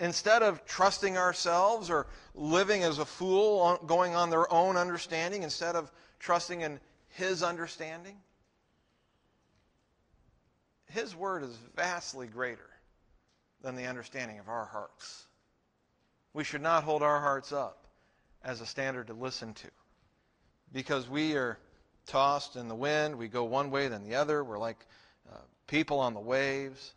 Instead 0.00 0.42
of 0.42 0.64
trusting 0.64 1.16
ourselves 1.16 1.90
or 1.90 2.06
living 2.34 2.82
as 2.82 2.98
a 2.98 3.04
fool, 3.04 3.80
going 3.86 4.14
on 4.14 4.30
their 4.30 4.52
own 4.52 4.76
understanding, 4.76 5.42
instead 5.42 5.74
of 5.74 5.90
trusting 6.18 6.60
in 6.60 6.78
His 7.08 7.42
understanding, 7.42 8.16
His 10.86 11.14
word 11.16 11.42
is 11.42 11.56
vastly 11.76 12.26
greater 12.26 12.70
than 13.62 13.74
the 13.74 13.86
understanding 13.86 14.38
of 14.38 14.48
our 14.48 14.66
hearts. 14.66 15.26
We 16.32 16.44
should 16.44 16.62
not 16.62 16.84
hold 16.84 17.02
our 17.02 17.20
hearts 17.20 17.52
up 17.52 17.86
as 18.44 18.60
a 18.60 18.66
standard 18.66 19.08
to 19.08 19.14
listen 19.14 19.52
to 19.54 19.68
because 20.72 21.08
we 21.08 21.34
are 21.34 21.58
tossed 22.06 22.56
in 22.56 22.68
the 22.68 22.74
wind. 22.74 23.16
We 23.16 23.28
go 23.28 23.44
one 23.44 23.70
way, 23.70 23.88
then 23.88 24.04
the 24.04 24.14
other. 24.14 24.44
We're 24.44 24.58
like 24.58 24.86
uh, 25.30 25.38
people 25.66 25.98
on 25.98 26.14
the 26.14 26.20
waves. 26.20 26.94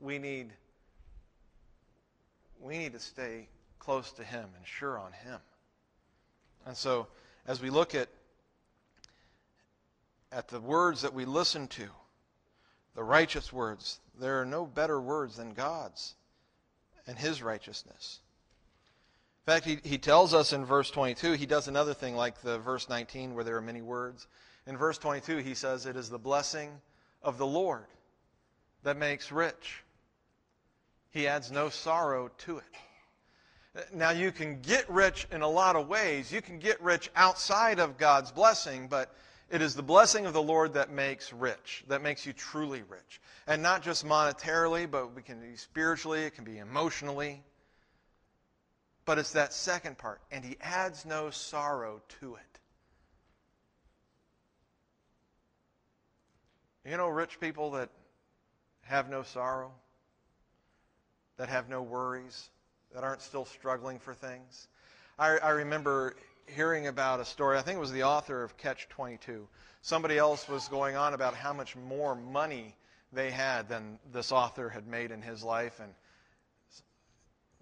We 0.00 0.18
need, 0.18 0.52
we 2.60 2.78
need 2.78 2.92
to 2.92 3.00
stay 3.00 3.48
close 3.78 4.12
to 4.12 4.24
Him 4.24 4.48
and 4.56 4.66
sure 4.66 4.98
on 4.98 5.12
Him. 5.12 5.38
And 6.66 6.76
so, 6.76 7.06
as 7.46 7.60
we 7.60 7.70
look 7.70 7.94
at, 7.94 8.08
at 10.32 10.48
the 10.48 10.60
words 10.60 11.02
that 11.02 11.12
we 11.12 11.24
listen 11.24 11.68
to, 11.68 11.88
the 12.94 13.02
righteous 13.02 13.52
words, 13.52 14.00
there 14.18 14.40
are 14.40 14.46
no 14.46 14.66
better 14.66 15.00
words 15.00 15.36
than 15.36 15.54
God's 15.54 16.14
and 17.06 17.18
his 17.18 17.42
righteousness. 17.42 18.20
In 19.46 19.52
fact, 19.52 19.66
he, 19.66 19.78
he 19.82 19.98
tells 19.98 20.34
us 20.34 20.52
in 20.52 20.64
verse 20.64 20.90
22, 20.90 21.32
he 21.32 21.46
does 21.46 21.66
another 21.66 21.94
thing 21.94 22.14
like 22.14 22.40
the 22.42 22.58
verse 22.58 22.88
19 22.88 23.34
where 23.34 23.42
there 23.42 23.56
are 23.56 23.62
many 23.62 23.82
words. 23.82 24.28
In 24.66 24.76
verse 24.76 24.98
22, 24.98 25.38
he 25.38 25.54
says, 25.54 25.86
It 25.86 25.96
is 25.96 26.10
the 26.10 26.18
blessing 26.18 26.70
of 27.22 27.38
the 27.38 27.46
Lord 27.46 27.86
that 28.82 28.96
makes 28.96 29.32
rich. 29.32 29.82
He 31.10 31.26
adds 31.26 31.50
no 31.50 31.68
sorrow 31.68 32.30
to 32.38 32.58
it. 32.58 32.64
Now, 33.92 34.10
you 34.10 34.32
can 34.32 34.60
get 34.60 34.88
rich 34.90 35.28
in 35.30 35.42
a 35.42 35.48
lot 35.48 35.76
of 35.76 35.88
ways. 35.88 36.32
You 36.32 36.42
can 36.42 36.58
get 36.58 36.80
rich 36.82 37.10
outside 37.14 37.78
of 37.78 37.98
God's 37.98 38.32
blessing, 38.32 38.88
but 38.88 39.14
it 39.48 39.62
is 39.62 39.74
the 39.74 39.82
blessing 39.82 40.26
of 40.26 40.32
the 40.32 40.42
Lord 40.42 40.74
that 40.74 40.90
makes 40.90 41.32
rich, 41.32 41.84
that 41.88 42.02
makes 42.02 42.26
you 42.26 42.32
truly 42.32 42.82
rich. 42.88 43.20
And 43.46 43.62
not 43.62 43.82
just 43.82 44.04
monetarily, 44.04 44.90
but 44.90 45.14
we 45.14 45.22
can 45.22 45.40
be 45.40 45.56
spiritually, 45.56 46.22
it 46.24 46.34
can 46.34 46.44
be 46.44 46.58
emotionally. 46.58 47.42
But 49.04 49.18
it's 49.18 49.32
that 49.32 49.52
second 49.52 49.98
part. 49.98 50.20
And 50.30 50.44
he 50.44 50.56
adds 50.60 51.04
no 51.04 51.30
sorrow 51.30 52.00
to 52.20 52.36
it. 52.36 52.60
You 56.88 56.96
know, 56.96 57.08
rich 57.08 57.40
people 57.40 57.72
that 57.72 57.90
have 58.82 59.10
no 59.10 59.22
sorrow, 59.22 59.72
that 61.40 61.48
have 61.48 61.70
no 61.70 61.80
worries, 61.80 62.50
that 62.92 63.02
aren't 63.02 63.22
still 63.22 63.46
struggling 63.46 63.98
for 63.98 64.12
things. 64.12 64.68
I, 65.18 65.38
I 65.38 65.48
remember 65.52 66.14
hearing 66.44 66.86
about 66.86 67.18
a 67.18 67.24
story. 67.24 67.56
I 67.56 67.62
think 67.62 67.78
it 67.78 67.80
was 67.80 67.92
the 67.92 68.02
author 68.02 68.42
of 68.44 68.58
Catch 68.58 68.90
22. 68.90 69.48
Somebody 69.80 70.18
else 70.18 70.50
was 70.50 70.68
going 70.68 70.96
on 70.96 71.14
about 71.14 71.32
how 71.32 71.54
much 71.54 71.76
more 71.76 72.14
money 72.14 72.76
they 73.10 73.30
had 73.30 73.70
than 73.70 73.98
this 74.12 74.32
author 74.32 74.68
had 74.68 74.86
made 74.86 75.12
in 75.12 75.22
his 75.22 75.42
life. 75.42 75.80
And 75.82 75.94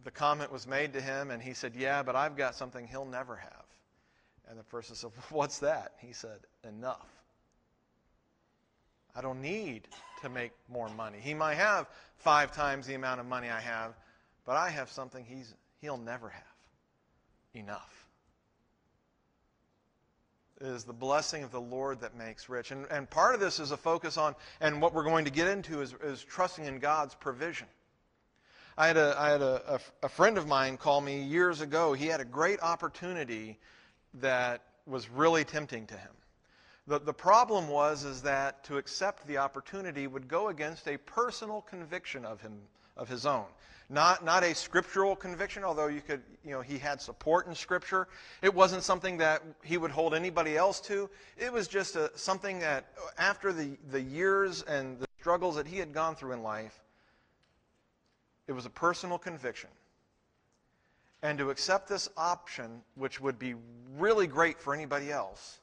the 0.03 0.11
comment 0.11 0.51
was 0.51 0.67
made 0.67 0.93
to 0.95 1.01
him, 1.01 1.31
and 1.31 1.41
he 1.41 1.55
said, 1.55 1.77
Yeah, 1.77 2.03
but 2.03 2.17
I've 2.17 2.37
got 2.37 2.57
something 2.57 2.85
he'll 2.89 3.05
never 3.05 3.37
have. 3.37 3.65
And 4.49 4.59
the 4.59 4.65
person 4.65 4.97
said, 4.97 5.13
What's 5.31 5.61
that? 5.61 5.93
He 6.01 6.13
said, 6.13 6.41
Enough. 6.67 7.07
I 9.15 9.21
don't 9.21 9.41
need 9.41 9.87
to 10.23 10.29
make 10.29 10.53
more 10.69 10.89
money. 10.89 11.19
He 11.21 11.35
might 11.35 11.55
have 11.55 11.87
five 12.17 12.53
times 12.53 12.87
the 12.87 12.95
amount 12.95 13.21
of 13.21 13.27
money 13.27 13.49
I 13.49 13.61
have, 13.61 13.95
but 14.45 14.57
I 14.57 14.71
have 14.71 14.91
something 14.91 15.25
he's, 15.25 15.55
he'll 15.81 15.99
never 15.99 16.29
have 16.29 16.43
enough. 17.55 18.07
It 20.61 20.67
is 20.67 20.85
the 20.85 20.93
blessing 20.93 21.45
of 21.45 21.53
the 21.53 21.61
Lord 21.61 22.01
that 22.01 22.17
makes 22.17 22.49
rich. 22.49 22.73
And, 22.73 22.87
and 22.91 23.09
part 23.09 23.35
of 23.35 23.41
this 23.41 23.61
is 23.61 23.71
a 23.71 23.77
focus 23.77 24.17
on, 24.17 24.35
and 24.61 24.83
what 24.83 24.93
we're 24.93 25.05
going 25.05 25.25
to 25.25 25.31
get 25.31 25.47
into 25.47 25.81
is, 25.83 25.95
is 26.03 26.25
trusting 26.25 26.65
in 26.65 26.81
God's 26.81 27.15
provision. 27.15 27.69
I 28.77 28.89
had, 28.89 28.97
a, 28.97 29.15
I 29.19 29.31
had 29.31 29.43
a, 29.43 29.75
a, 29.75 30.07
a 30.07 30.09
friend 30.09 30.37
of 30.37 30.49
mine 30.49 30.77
call 30.77 31.01
me 31.01 31.23
years 31.23 31.61
ago. 31.61 31.93
He 31.93 32.07
had 32.07 32.21
a 32.21 32.25
great 32.25 32.61
opportunity 32.61 33.59
that 34.15 34.63
was 34.87 35.09
really 35.11 35.45
tempting 35.45 35.87
to 35.87 35.95
him. 35.95 36.11
The, 36.89 36.99
the 36.99 37.13
problem 37.13 37.69
was 37.69 38.05
is 38.05 38.23
that 38.23 38.65
to 38.65 38.79
accept 38.79 39.27
the 39.27 39.37
opportunity 39.37 40.07
would 40.07 40.27
go 40.27 40.49
against 40.49 40.89
a 40.89 40.97
personal 40.97 41.61
conviction 41.61 42.25
of 42.25 42.41
him 42.41 42.59
of 42.97 43.09
his 43.09 43.27
own. 43.27 43.45
Not, 43.91 44.25
not 44.25 44.43
a 44.43 44.55
scriptural 44.55 45.15
conviction, 45.15 45.65
although 45.65 45.87
you 45.87 46.01
could, 46.01 46.23
you 46.45 46.51
know, 46.51 46.61
he 46.63 46.79
had 46.79 47.01
support 47.01 47.47
in 47.47 47.55
Scripture. 47.55 48.09
It 48.43 48.53
wasn't 48.53 48.83
something 48.83 49.19
that 49.19 49.43
he 49.63 49.79
would 49.79 49.91
hold 49.91 50.15
anybody 50.15 50.57
else 50.57 50.81
to. 50.83 51.09
It 51.39 51.51
was 51.51 51.69
just 51.69 51.97
a, 51.97 52.11
something 52.15 52.59
that, 52.59 52.87
after 53.17 53.51
the, 53.51 53.79
the 53.91 54.01
years 54.01 54.63
and 54.63 54.99
the 54.99 55.07
struggles 55.21 55.57
that 55.57 55.67
he 55.67 55.79
had 55.79 55.95
gone 55.95 56.17
through 56.17 56.33
in 56.33 56.43
life, 56.43 56.79
it 58.47 58.53
was 58.53 58.67
a 58.67 58.71
personal 58.71 59.17
conviction. 59.17 59.71
And 61.23 61.39
to 61.39 61.51
accept 61.51 61.89
this 61.89 62.11
option, 62.17 62.83
which 62.95 63.21
would 63.21 63.39
be 63.39 63.55
really 63.97 64.27
great 64.27 64.61
for 64.61 64.75
anybody 64.75 65.11
else, 65.11 65.61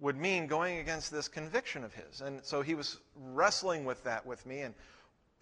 would 0.00 0.16
mean 0.16 0.46
going 0.46 0.78
against 0.78 1.10
this 1.10 1.28
conviction 1.28 1.84
of 1.84 1.94
his. 1.94 2.20
And 2.20 2.44
so 2.44 2.62
he 2.62 2.74
was 2.74 3.00
wrestling 3.16 3.84
with 3.84 4.02
that 4.04 4.26
with 4.26 4.44
me 4.44 4.60
and 4.60 4.74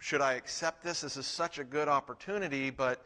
should 0.03 0.19
I 0.19 0.33
accept 0.33 0.83
this? 0.83 0.99
This 0.99 1.15
is 1.15 1.25
such 1.25 1.59
a 1.59 1.63
good 1.63 1.87
opportunity, 1.87 2.69
but 2.69 3.05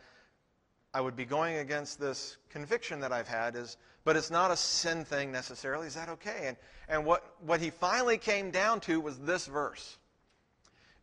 I 0.95 0.99
would 1.01 1.15
be 1.15 1.25
going 1.25 1.57
against 1.57 1.99
this 1.99 2.37
conviction 2.49 3.01
that 3.01 3.11
I've 3.11 3.27
had 3.27 3.55
is, 3.55 3.77
but 4.03 4.15
it's 4.15 4.31
not 4.31 4.49
a 4.49 4.57
sin 4.57 5.05
thing 5.05 5.31
necessarily. 5.31 5.85
Is 5.85 5.93
that 5.93 6.09
okay? 6.09 6.45
And, 6.45 6.57
and 6.89 7.05
what, 7.05 7.35
what 7.45 7.59
he 7.59 7.69
finally 7.69 8.17
came 8.17 8.49
down 8.49 8.79
to 8.81 8.99
was 8.99 9.19
this 9.19 9.45
verse. 9.45 9.97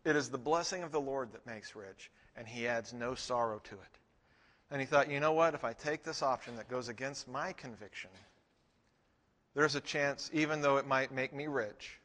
It 0.04 0.16
is 0.16 0.28
the 0.28 0.38
blessing 0.38 0.82
of 0.82 0.90
the 0.90 1.00
Lord 1.00 1.32
that 1.32 1.46
makes 1.46 1.76
rich, 1.76 2.10
and 2.36 2.48
he 2.48 2.66
adds 2.66 2.92
no 2.92 3.14
sorrow 3.14 3.60
to 3.60 3.74
it. 3.74 3.98
And 4.72 4.80
he 4.80 4.86
thought, 4.88 5.08
you 5.08 5.20
know 5.20 5.32
what? 5.32 5.54
If 5.54 5.62
I 5.62 5.74
take 5.74 6.02
this 6.02 6.24
option 6.24 6.56
that 6.56 6.68
goes 6.68 6.88
against 6.88 7.28
my 7.28 7.52
conviction, 7.52 8.10
there's 9.54 9.74
a 9.74 9.80
chance, 9.80 10.30
even 10.32 10.60
though 10.60 10.76
it 10.76 10.86
might 10.86 11.12
make 11.12 11.32
me 11.32 11.46
rich, 11.46 11.98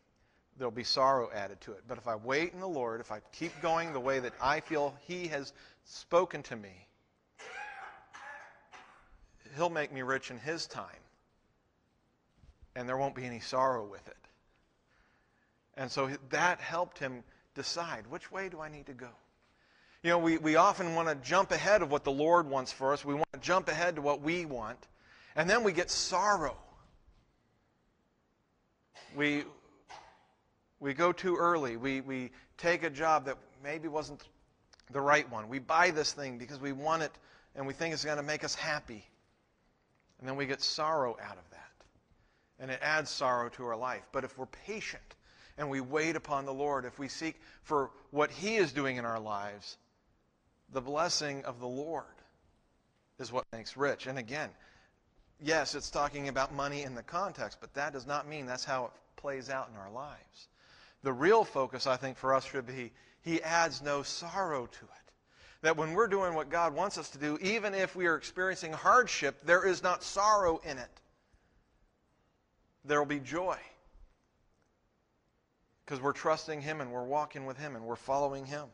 there'll 0.57 0.71
be 0.71 0.83
sorrow 0.83 1.29
added 1.33 1.59
to 1.61 1.71
it. 1.71 1.83
But 1.87 1.97
if 1.97 2.07
I 2.07 2.15
wait 2.15 2.53
in 2.53 2.59
the 2.59 2.67
Lord, 2.67 3.01
if 3.01 3.11
I 3.11 3.21
keep 3.31 3.59
going 3.61 3.93
the 3.93 3.99
way 3.99 4.19
that 4.19 4.33
I 4.41 4.59
feel 4.59 4.95
He 5.07 5.27
has 5.27 5.53
spoken 5.85 6.43
to 6.43 6.55
me, 6.55 6.87
He'll 9.55 9.69
make 9.69 9.91
me 9.91 10.03
rich 10.03 10.29
in 10.29 10.37
His 10.37 10.67
time. 10.67 10.85
And 12.75 12.87
there 12.87 12.97
won't 12.97 13.15
be 13.15 13.25
any 13.25 13.39
sorrow 13.39 13.83
with 13.83 14.07
it. 14.07 14.15
And 15.79 15.89
so 15.89 16.09
that 16.29 16.59
helped 16.59 16.99
him 16.99 17.23
decide 17.55 18.05
which 18.07 18.31
way 18.31 18.49
do 18.49 18.59
I 18.59 18.67
need 18.67 18.85
to 18.87 18.93
go? 18.93 19.07
You 20.03 20.11
know, 20.11 20.17
we, 20.19 20.37
we 20.37 20.57
often 20.57 20.93
want 20.93 21.07
to 21.07 21.15
jump 21.15 21.51
ahead 21.51 21.81
of 21.81 21.89
what 21.89 22.03
the 22.03 22.11
Lord 22.11 22.49
wants 22.49 22.71
for 22.71 22.93
us. 22.93 23.03
We 23.03 23.13
want 23.13 23.31
to 23.33 23.39
jump 23.39 23.69
ahead 23.69 23.95
to 23.95 24.01
what 24.01 24.21
we 24.21 24.45
want. 24.45 24.77
And 25.35 25.49
then 25.49 25.63
we 25.63 25.71
get 25.71 25.89
sorrow. 25.89 26.57
We, 29.15 29.43
we 30.79 30.93
go 30.93 31.11
too 31.11 31.35
early. 31.35 31.77
We, 31.77 32.01
we 32.01 32.31
take 32.57 32.83
a 32.83 32.89
job 32.89 33.25
that 33.25 33.37
maybe 33.63 33.87
wasn't 33.87 34.23
the 34.91 35.01
right 35.01 35.29
one. 35.31 35.49
We 35.49 35.59
buy 35.59 35.91
this 35.91 36.13
thing 36.13 36.37
because 36.37 36.59
we 36.59 36.71
want 36.71 37.03
it 37.03 37.11
and 37.55 37.65
we 37.65 37.73
think 37.73 37.93
it's 37.93 38.05
going 38.05 38.17
to 38.17 38.23
make 38.23 38.43
us 38.43 38.55
happy. 38.55 39.05
And 40.19 40.27
then 40.27 40.35
we 40.35 40.45
get 40.45 40.61
sorrow 40.61 41.17
out 41.21 41.37
of 41.37 41.49
that. 41.51 41.59
And 42.59 42.69
it 42.71 42.79
adds 42.81 43.09
sorrow 43.09 43.49
to 43.49 43.65
our 43.65 43.75
life. 43.75 44.03
But 44.11 44.23
if 44.23 44.37
we're 44.37 44.45
patient 44.45 45.15
and 45.57 45.69
we 45.69 45.81
wait 45.81 46.15
upon 46.15 46.45
the 46.45 46.53
Lord, 46.53 46.85
if 46.85 46.99
we 46.99 47.07
seek 47.07 47.35
for 47.63 47.91
what 48.11 48.31
He 48.31 48.55
is 48.55 48.71
doing 48.71 48.97
in 48.97 49.05
our 49.05 49.19
lives, 49.19 49.77
the 50.71 50.81
blessing 50.81 51.43
of 51.45 51.59
the 51.59 51.67
Lord 51.67 52.05
is 53.17 53.31
what 53.31 53.45
makes 53.51 53.75
rich. 53.75 54.07
And 54.07 54.17
again, 54.17 54.49
yes, 55.41 55.75
it's 55.75 55.89
talking 55.89 56.27
about 56.27 56.53
money 56.53 56.83
in 56.83 56.95
the 56.95 57.03
context, 57.03 57.59
but 57.61 57.73
that 57.73 57.93
does 57.93 58.07
not 58.07 58.27
mean 58.27 58.45
that's 58.45 58.65
how 58.65 58.85
it 58.85 58.91
plays 59.15 59.49
out 59.49 59.69
in 59.71 59.77
our 59.79 59.91
lives. 59.91 60.47
The 61.03 61.13
real 61.13 61.43
focus, 61.43 61.87
I 61.87 61.97
think, 61.97 62.17
for 62.17 62.33
us 62.33 62.45
should 62.45 62.67
be 62.67 62.91
He 63.21 63.41
adds 63.41 63.81
no 63.81 64.03
sorrow 64.03 64.65
to 64.65 64.85
it. 64.85 65.13
That 65.61 65.77
when 65.77 65.93
we're 65.93 66.07
doing 66.07 66.35
what 66.35 66.49
God 66.49 66.73
wants 66.73 66.97
us 66.97 67.09
to 67.11 67.17
do, 67.17 67.37
even 67.41 67.73
if 67.73 67.95
we 67.95 68.07
are 68.07 68.15
experiencing 68.15 68.71
hardship, 68.71 69.41
there 69.45 69.65
is 69.65 69.83
not 69.83 70.03
sorrow 70.03 70.59
in 70.63 70.77
it. 70.77 71.01
There 72.85 72.99
will 72.99 73.05
be 73.05 73.19
joy. 73.19 73.57
Because 75.85 76.01
we're 76.01 76.13
trusting 76.13 76.61
Him 76.61 76.81
and 76.81 76.91
we're 76.91 77.03
walking 77.03 77.45
with 77.45 77.57
Him 77.57 77.75
and 77.75 77.83
we're 77.83 77.95
following 77.95 78.45
Him 78.45 78.67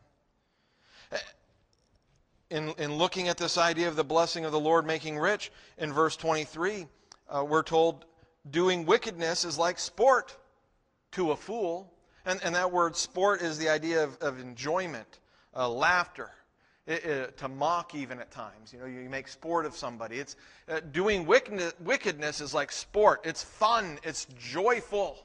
in, 2.50 2.70
in 2.78 2.94
looking 2.94 3.28
at 3.28 3.36
this 3.36 3.58
idea 3.58 3.88
of 3.88 3.96
the 3.96 4.04
blessing 4.04 4.44
of 4.44 4.52
the 4.52 4.60
Lord 4.60 4.86
making 4.86 5.18
rich, 5.18 5.50
in 5.78 5.92
verse 5.92 6.16
23, 6.16 6.86
uh, 7.28 7.44
we're 7.44 7.62
told 7.62 8.04
doing 8.50 8.86
wickedness 8.86 9.44
is 9.44 9.58
like 9.58 9.78
sport 9.78 10.36
to 11.12 11.32
a 11.32 11.36
fool. 11.36 11.92
And, 12.24 12.40
and 12.42 12.54
that 12.54 12.72
word 12.72 12.96
sport 12.96 13.42
is 13.42 13.58
the 13.58 13.68
idea 13.68 14.02
of, 14.02 14.18
of 14.20 14.40
enjoyment, 14.40 15.20
uh, 15.54 15.68
laughter, 15.68 16.30
it, 16.86 17.04
it, 17.04 17.36
to 17.38 17.48
mock 17.48 17.94
even 17.94 18.20
at 18.20 18.30
times. 18.30 18.72
You 18.72 18.80
know, 18.80 18.86
you 18.86 19.08
make 19.08 19.28
sport 19.28 19.64
of 19.64 19.76
somebody. 19.76 20.18
It's 20.18 20.36
uh, 20.68 20.80
doing 20.92 21.26
wickedness, 21.26 21.74
wickedness 21.80 22.40
is 22.40 22.52
like 22.54 22.72
sport. 22.72 23.20
It's 23.24 23.42
fun. 23.42 23.98
It's 24.02 24.26
joyful. 24.38 25.24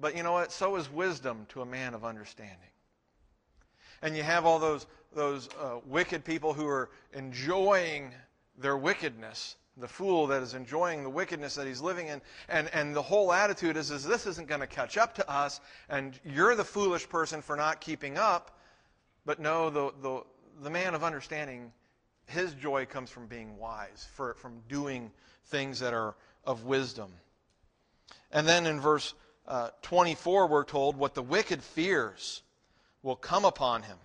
But 0.00 0.16
you 0.16 0.22
know 0.22 0.32
what? 0.32 0.52
So 0.52 0.76
is 0.76 0.90
wisdom 0.90 1.46
to 1.50 1.62
a 1.62 1.66
man 1.66 1.94
of 1.94 2.04
understanding. 2.04 2.56
And 4.02 4.16
you 4.16 4.22
have 4.22 4.44
all 4.44 4.58
those 4.58 4.86
those 5.14 5.48
uh, 5.60 5.78
wicked 5.86 6.24
people 6.24 6.52
who 6.52 6.66
are 6.66 6.90
enjoying 7.12 8.12
their 8.58 8.76
wickedness, 8.76 9.56
the 9.76 9.88
fool 9.88 10.26
that 10.28 10.42
is 10.42 10.54
enjoying 10.54 11.02
the 11.02 11.10
wickedness 11.10 11.54
that 11.54 11.66
he's 11.66 11.80
living 11.80 12.08
in. 12.08 12.20
And, 12.48 12.70
and 12.72 12.94
the 12.94 13.02
whole 13.02 13.32
attitude 13.32 13.76
is, 13.76 13.90
is 13.90 14.04
this 14.04 14.26
isn't 14.26 14.48
going 14.48 14.60
to 14.60 14.66
catch 14.66 14.96
up 14.96 15.14
to 15.16 15.30
us, 15.30 15.60
and 15.88 16.18
you're 16.24 16.54
the 16.54 16.64
foolish 16.64 17.08
person 17.08 17.42
for 17.42 17.56
not 17.56 17.80
keeping 17.80 18.18
up. 18.18 18.58
But 19.24 19.40
no, 19.40 19.70
the, 19.70 19.92
the, 20.02 20.22
the 20.62 20.70
man 20.70 20.94
of 20.94 21.04
understanding, 21.04 21.72
his 22.26 22.54
joy 22.54 22.86
comes 22.86 23.10
from 23.10 23.26
being 23.26 23.56
wise, 23.56 24.08
for, 24.14 24.34
from 24.34 24.60
doing 24.68 25.10
things 25.46 25.80
that 25.80 25.94
are 25.94 26.14
of 26.44 26.64
wisdom. 26.64 27.12
And 28.32 28.48
then 28.48 28.66
in 28.66 28.80
verse 28.80 29.14
uh, 29.46 29.70
24, 29.82 30.46
we're 30.46 30.64
told 30.64 30.96
what 30.96 31.14
the 31.14 31.22
wicked 31.22 31.62
fears 31.62 32.42
will 33.02 33.16
come 33.16 33.44
upon 33.44 33.82
him 33.82 33.98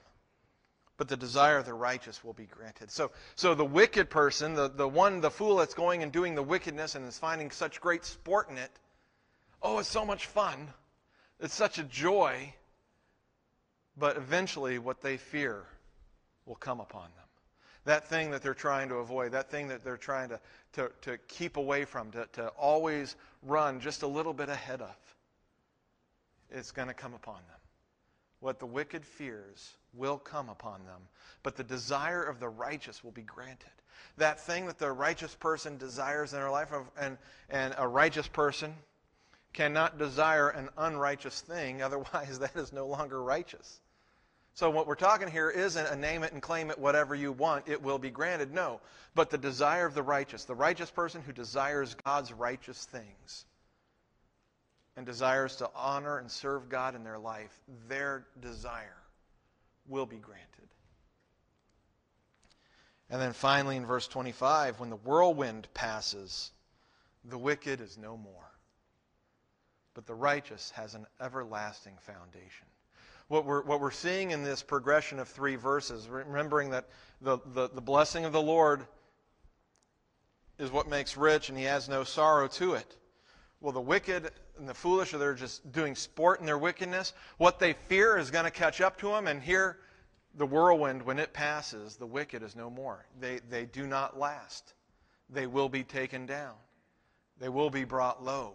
but 0.97 1.07
the 1.07 1.17
desire 1.17 1.59
of 1.59 1.65
the 1.65 1.73
righteous 1.73 2.23
will 2.23 2.33
be 2.33 2.45
granted. 2.45 2.89
So, 2.91 3.11
so 3.35 3.53
the 3.53 3.63
wicked 3.63 4.09
person, 4.09 4.55
the, 4.55 4.67
the 4.67 4.87
one, 4.87 5.21
the 5.21 5.29
fool 5.29 5.57
that's 5.57 5.75
going 5.75 6.01
and 6.01 6.11
doing 6.11 6.33
the 6.33 6.43
wickedness 6.43 6.95
and 6.95 7.07
is 7.07 7.19
finding 7.19 7.51
such 7.51 7.79
great 7.79 8.03
sport 8.03 8.49
in 8.49 8.57
it, 8.57 8.71
oh, 9.61 9.77
it's 9.79 9.89
so 9.89 10.03
much 10.03 10.25
fun. 10.25 10.67
It's 11.39 11.53
such 11.53 11.77
a 11.77 11.83
joy. 11.83 12.53
But 13.95 14.17
eventually, 14.17 14.79
what 14.79 15.01
they 15.01 15.17
fear 15.17 15.63
will 16.45 16.55
come 16.55 16.79
upon 16.79 17.03
them. 17.03 17.25
That 17.85 18.07
thing 18.09 18.31
that 18.31 18.41
they're 18.41 18.53
trying 18.53 18.89
to 18.89 18.95
avoid, 18.95 19.31
that 19.31 19.49
thing 19.49 19.67
that 19.69 19.83
they're 19.83 19.97
trying 19.97 20.29
to, 20.29 20.39
to, 20.73 20.91
to 21.01 21.17
keep 21.27 21.57
away 21.57 21.85
from, 21.85 22.11
to, 22.11 22.27
to 22.33 22.47
always 22.49 23.15
run 23.43 23.79
just 23.79 24.01
a 24.01 24.07
little 24.07 24.33
bit 24.33 24.49
ahead 24.49 24.81
of, 24.81 24.95
it's 26.49 26.71
going 26.71 26.87
to 26.87 26.93
come 26.93 27.13
upon 27.13 27.35
them. 27.35 27.59
What 28.39 28.59
the 28.59 28.65
wicked 28.65 29.05
fears 29.05 29.77
will 29.97 30.17
come 30.17 30.49
upon 30.49 30.83
them, 30.85 31.01
but 31.43 31.55
the 31.55 31.63
desire 31.63 32.23
of 32.23 32.39
the 32.39 32.49
righteous 32.49 33.03
will 33.03 33.11
be 33.11 33.21
granted. 33.21 33.71
That 34.17 34.39
thing 34.39 34.65
that 34.67 34.79
the 34.79 34.91
righteous 34.91 35.33
person 35.35 35.77
desires 35.77 36.33
in 36.33 36.39
their 36.39 36.49
life, 36.49 36.71
and, 36.99 37.17
and 37.49 37.75
a 37.77 37.87
righteous 37.87 38.27
person 38.27 38.73
cannot 39.53 39.97
desire 39.97 40.49
an 40.49 40.69
unrighteous 40.77 41.41
thing, 41.41 41.81
otherwise, 41.81 42.39
that 42.39 42.55
is 42.55 42.73
no 42.73 42.87
longer 42.87 43.21
righteous. 43.21 43.79
So, 44.53 44.71
what 44.71 44.87
we're 44.87 44.95
talking 44.95 45.29
here 45.29 45.51
isn't 45.51 45.85
a 45.85 45.95
name 45.95 46.23
it 46.23 46.33
and 46.33 46.41
claim 46.41 46.71
it, 46.71 46.79
whatever 46.79 47.13
you 47.13 47.31
want, 47.31 47.67
it 47.67 47.83
will 47.83 47.99
be 47.99 48.09
granted. 48.09 48.51
No. 48.51 48.81
But 49.13 49.29
the 49.29 49.37
desire 49.37 49.85
of 49.85 49.93
the 49.93 50.01
righteous, 50.01 50.45
the 50.45 50.55
righteous 50.55 50.89
person 50.89 51.21
who 51.21 51.31
desires 51.31 51.95
God's 52.03 52.33
righteous 52.33 52.85
things 52.85 53.45
and 54.95 55.05
desires 55.05 55.57
to 55.57 55.69
honor 55.75 56.17
and 56.17 56.29
serve 56.29 56.69
God 56.69 56.95
in 56.95 57.03
their 57.03 57.19
life, 57.19 57.55
their 57.87 58.25
desire 58.41 58.96
will 59.87 60.05
be 60.05 60.17
granted. 60.17 60.47
And 63.09 63.21
then 63.21 63.33
finally 63.33 63.77
in 63.77 63.85
verse 63.85 64.07
25, 64.07 64.79
when 64.79 64.89
the 64.89 64.97
whirlwind 64.97 65.67
passes, 65.73 66.51
the 67.23 67.37
wicked 67.37 67.79
is 67.79 67.97
no 67.97 68.17
more, 68.17 68.51
but 69.93 70.05
the 70.05 70.13
righteous 70.13 70.71
has 70.71 70.93
an 70.93 71.05
everlasting 71.21 71.97
foundation. 72.01 72.67
What 73.29 73.45
we're, 73.45 73.63
what 73.63 73.81
we're 73.81 73.91
seeing 73.91 74.31
in 74.31 74.43
this 74.43 74.63
progression 74.63 75.19
of 75.19 75.27
three 75.27 75.55
verses, 75.55 76.07
remembering 76.07 76.69
that 76.71 76.87
the, 77.21 77.39
the, 77.53 77.69
the 77.69 77.81
blessing 77.81 78.25
of 78.25 78.31
the 78.31 78.41
Lord 78.41 78.85
is 80.57 80.71
what 80.71 80.87
makes 80.87 81.17
rich 81.17 81.49
and 81.49 81.57
he 81.57 81.65
has 81.65 81.87
no 81.87 82.03
sorrow 82.03 82.47
to 82.47 82.73
it. 82.73 82.95
Well, 83.59 83.73
the 83.73 83.81
wicked 83.81 84.31
and 84.59 84.69
the 84.69 84.73
foolish 84.73 85.13
are 85.13 85.17
they're 85.17 85.33
just 85.33 85.71
doing 85.71 85.95
sport 85.95 86.39
in 86.39 86.45
their 86.45 86.57
wickedness. 86.57 87.13
What 87.37 87.59
they 87.59 87.73
fear 87.73 88.17
is 88.17 88.29
going 88.29 88.45
to 88.45 88.51
catch 88.51 88.81
up 88.81 88.97
to 88.99 89.09
them. 89.09 89.27
And 89.27 89.41
here, 89.41 89.79
the 90.35 90.45
whirlwind, 90.45 91.01
when 91.01 91.17
it 91.17 91.33
passes, 91.33 91.95
the 91.95 92.05
wicked 92.05 92.43
is 92.43 92.55
no 92.55 92.69
more. 92.69 93.05
They, 93.19 93.39
they 93.49 93.65
do 93.65 93.87
not 93.87 94.19
last. 94.19 94.73
They 95.29 95.47
will 95.47 95.69
be 95.69 95.83
taken 95.83 96.25
down, 96.25 96.53
they 97.39 97.49
will 97.49 97.69
be 97.69 97.83
brought 97.83 98.23
low. 98.23 98.53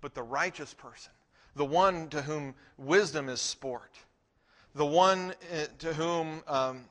But 0.00 0.14
the 0.14 0.22
righteous 0.22 0.74
person, 0.74 1.12
the 1.54 1.64
one 1.64 2.08
to 2.08 2.22
whom 2.22 2.54
wisdom 2.76 3.28
is 3.28 3.40
sport, 3.40 3.92
the 4.74 4.84
one 4.84 5.32
eh, 5.50 5.66
to 5.78 5.94
whom 5.94 6.42
um, 6.48 6.84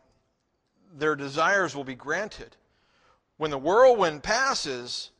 their 0.93 1.15
desires 1.15 1.75
will 1.75 1.83
be 1.83 1.95
granted, 1.95 2.55
when 3.37 3.51
the 3.51 3.57
whirlwind 3.57 4.23
passes, 4.23 5.11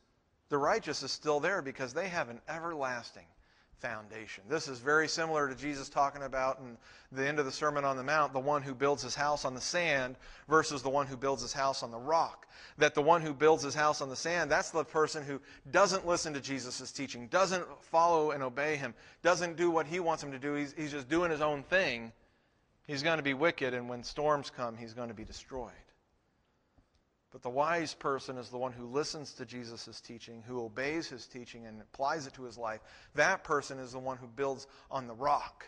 the 0.51 0.57
righteous 0.57 1.01
is 1.01 1.13
still 1.13 1.39
there 1.39 1.61
because 1.61 1.93
they 1.93 2.09
have 2.09 2.27
an 2.27 2.41
everlasting 2.49 3.25
foundation. 3.79 4.43
This 4.49 4.67
is 4.67 4.79
very 4.79 5.07
similar 5.07 5.47
to 5.47 5.55
Jesus 5.55 5.87
talking 5.87 6.23
about 6.23 6.59
in 6.59 6.77
the 7.13 7.25
end 7.25 7.39
of 7.39 7.45
the 7.45 7.51
Sermon 7.53 7.85
on 7.85 7.95
the 7.95 8.03
Mount, 8.03 8.33
the 8.33 8.39
one 8.39 8.61
who 8.61 8.75
builds 8.75 9.01
his 9.01 9.15
house 9.15 9.45
on 9.45 9.55
the 9.55 9.61
sand 9.61 10.17
versus 10.49 10.83
the 10.83 10.89
one 10.89 11.07
who 11.07 11.15
builds 11.15 11.41
his 11.41 11.53
house 11.53 11.83
on 11.83 11.89
the 11.89 11.97
rock. 11.97 12.47
That 12.77 12.93
the 12.93 13.01
one 13.01 13.21
who 13.21 13.33
builds 13.33 13.63
his 13.63 13.73
house 13.73 14.01
on 14.01 14.09
the 14.09 14.15
sand, 14.15 14.51
that's 14.51 14.71
the 14.71 14.83
person 14.83 15.23
who 15.23 15.39
doesn't 15.71 16.05
listen 16.05 16.33
to 16.33 16.41
Jesus' 16.41 16.91
teaching, 16.91 17.27
doesn't 17.27 17.65
follow 17.81 18.31
and 18.31 18.43
obey 18.43 18.75
him, 18.75 18.93
doesn't 19.23 19.55
do 19.55 19.71
what 19.71 19.87
he 19.87 20.01
wants 20.01 20.21
him 20.21 20.33
to 20.33 20.39
do. 20.39 20.53
He's, 20.53 20.73
he's 20.73 20.91
just 20.91 21.07
doing 21.07 21.31
his 21.31 21.41
own 21.41 21.63
thing. 21.63 22.11
He's 22.87 23.03
going 23.03 23.17
to 23.17 23.23
be 23.23 23.33
wicked, 23.33 23.73
and 23.73 23.87
when 23.87 24.03
storms 24.03 24.49
come, 24.49 24.75
he's 24.75 24.93
going 24.93 25.07
to 25.07 25.15
be 25.15 25.23
destroyed. 25.23 25.71
But 27.31 27.43
the 27.43 27.49
wise 27.49 27.93
person 27.93 28.37
is 28.37 28.49
the 28.49 28.57
one 28.57 28.73
who 28.73 28.85
listens 28.85 29.33
to 29.33 29.45
Jesus' 29.45 30.01
teaching, 30.01 30.43
who 30.45 30.65
obeys 30.65 31.07
his 31.07 31.27
teaching 31.27 31.65
and 31.65 31.81
applies 31.81 32.27
it 32.27 32.33
to 32.33 32.43
his 32.43 32.57
life. 32.57 32.81
That 33.15 33.43
person 33.43 33.79
is 33.79 33.93
the 33.93 33.99
one 33.99 34.17
who 34.17 34.27
builds 34.27 34.67
on 34.89 35.07
the 35.07 35.13
rock. 35.13 35.65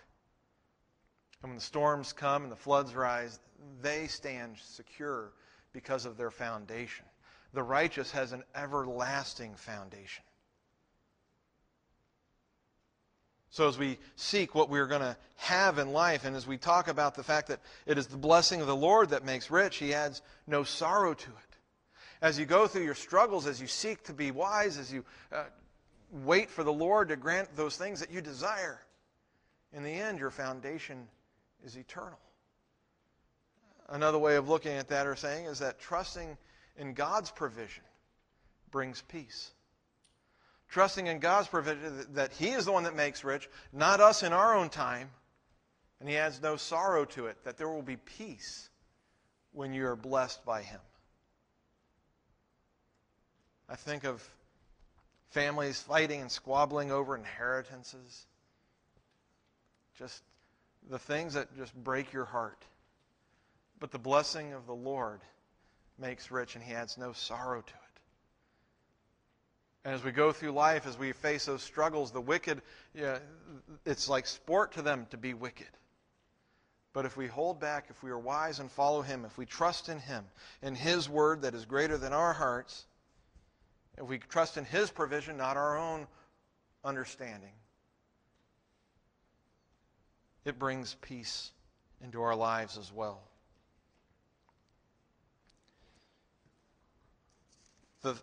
And 1.42 1.52
when 1.52 1.58
the 1.58 1.64
storms 1.64 2.12
come 2.12 2.44
and 2.44 2.52
the 2.52 2.58
floods 2.58 2.94
rise, 2.94 3.40
they 3.82 4.08
stand 4.08 4.58
secure 4.58 5.32
because 5.72 6.06
of 6.06 6.18
their 6.18 6.32
foundation. 6.32 7.06
The 7.54 7.64
righteous 7.64 8.12
has 8.12 8.34
an 8.34 8.44
everlasting 8.56 9.56
foundation. 9.56 10.24
So, 13.52 13.68
as 13.68 13.78
we 13.78 14.00
seek 14.16 14.56
what 14.56 14.70
we're 14.70 14.88
going 14.88 15.02
to 15.02 15.16
have 15.36 15.78
in 15.78 15.94
life, 15.94 16.26
and 16.26 16.36
as 16.36 16.48
we 16.48 16.58
talk 16.58 16.88
about 16.88 17.14
the 17.14 17.24
fact 17.24 17.50
that 17.50 17.60
it 17.86 18.00
is 18.00 18.08
the 18.08 18.18
blessing 18.18 18.62
of 18.62 18.68
the 18.68 18.76
Lord 18.76 19.10
that 19.10 19.24
makes 19.24 19.52
rich, 19.52 19.78
He 19.78 19.94
adds 19.94 20.24
no 20.48 20.64
sorrow 20.64 21.14
to 21.14 21.30
it 21.30 21.53
as 22.24 22.40
you 22.40 22.46
go 22.46 22.68
through 22.68 22.86
your 22.86 22.96
struggles, 22.96 23.46
as 23.46 23.60
you 23.60 23.68
seek 23.68 24.02
to 24.06 24.14
be 24.14 24.32
wise, 24.32 24.78
as 24.78 24.92
you 24.92 25.04
uh, 25.34 25.44
wait 26.24 26.50
for 26.50 26.64
the 26.64 26.72
Lord 26.72 27.10
to 27.10 27.18
grant 27.18 27.54
those 27.58 27.76
things 27.76 28.00
that 28.00 28.12
you 28.12 28.22
desire, 28.22 28.80
in 29.74 29.84
the 29.84 29.92
end, 29.92 30.20
your 30.20 30.32
foundation 30.32 31.06
is 31.66 31.76
eternal. 31.76 32.18
Another 33.90 34.18
way 34.18 34.38
of 34.38 34.48
looking 34.48 34.72
at 34.72 34.88
that 34.88 35.06
or 35.06 35.18
saying 35.18 35.48
is 35.48 35.60
that 35.60 35.80
trusting 35.80 36.38
in 36.78 36.94
God's 36.94 37.30
provision 37.30 37.84
brings 38.72 39.02
peace. 39.02 39.52
Trusting 40.70 41.08
in 41.08 41.20
God's 41.20 41.50
provision 41.50 42.06
that 42.14 42.32
He 42.32 42.52
is 42.52 42.64
the 42.66 42.72
one 42.72 42.84
that 42.84 42.96
makes 42.96 43.26
rich, 43.26 43.50
not 43.74 44.00
us 44.00 44.24
in 44.24 44.32
our 44.32 44.56
own 44.56 44.70
time, 44.70 45.10
and 46.00 46.08
He 46.08 46.16
adds 46.16 46.42
no 46.42 46.56
sorrow 46.56 47.04
to 47.04 47.26
it, 47.26 47.44
that 47.44 47.58
there 47.58 47.70
will 47.70 47.82
be 47.82 47.98
peace 47.98 48.70
when 49.52 49.74
you 49.74 49.86
are 49.88 49.98
blessed 49.98 50.46
by 50.46 50.62
Him. 50.62 50.80
I 53.74 53.76
think 53.76 54.04
of 54.04 54.24
families 55.32 55.82
fighting 55.82 56.22
and 56.22 56.32
squabbling 56.32 56.92
over 56.92 57.16
inheritances. 57.16 58.28
Just 59.98 60.22
the 60.92 61.00
things 61.00 61.34
that 61.34 61.58
just 61.58 61.74
break 61.84 62.14
your 62.14 62.26
heart. 62.26 62.64
But 63.80 63.90
the 63.90 63.98
blessing 63.98 64.54
of 64.54 64.68
the 64.68 64.76
Lord 64.76 65.22
makes 65.98 66.30
rich, 66.30 66.54
and 66.54 66.64
He 66.64 66.76
adds 66.76 67.00
no 67.00 67.14
sorrow 67.14 67.62
to 67.62 67.74
it. 67.74 68.00
And 69.86 69.96
as 69.96 70.04
we 70.04 70.12
go 70.12 70.32
through 70.32 70.52
life, 70.52 70.86
as 70.86 71.00
we 71.00 71.12
face 71.12 71.46
those 71.46 71.64
struggles, 71.64 72.12
the 72.12 72.22
wicked, 72.22 72.62
yeah, 72.94 73.18
it's 73.88 74.08
like 74.08 74.28
sport 74.28 74.74
to 74.74 74.84
them 74.84 75.08
to 75.10 75.18
be 75.18 75.34
wicked. 75.34 75.66
But 76.94 77.06
if 77.08 77.18
we 77.18 77.26
hold 77.26 77.60
back, 77.60 77.88
if 77.90 78.04
we 78.04 78.12
are 78.12 78.20
wise 78.20 78.60
and 78.60 78.72
follow 78.72 79.02
Him, 79.02 79.26
if 79.26 79.36
we 79.36 79.48
trust 79.48 79.90
in 79.90 79.98
Him, 79.98 80.26
in 80.62 80.76
His 80.76 81.10
word 81.10 81.42
that 81.42 81.56
is 81.56 81.66
greater 81.66 81.98
than 81.98 82.14
our 82.14 82.34
hearts, 82.34 82.86
if 83.98 84.08
we 84.08 84.18
trust 84.18 84.58
in 84.58 84.66
His 84.66 84.90
provision, 84.90 85.38
not 85.38 85.58
our 85.58 85.78
own 85.78 86.08
understanding, 86.84 87.54
it 90.46 90.60
brings 90.60 90.96
peace 91.02 91.52
into 92.04 92.22
our 92.22 92.36
lives 92.36 92.78
as 92.78 92.92
well. 92.92 93.22
The, 98.02 98.16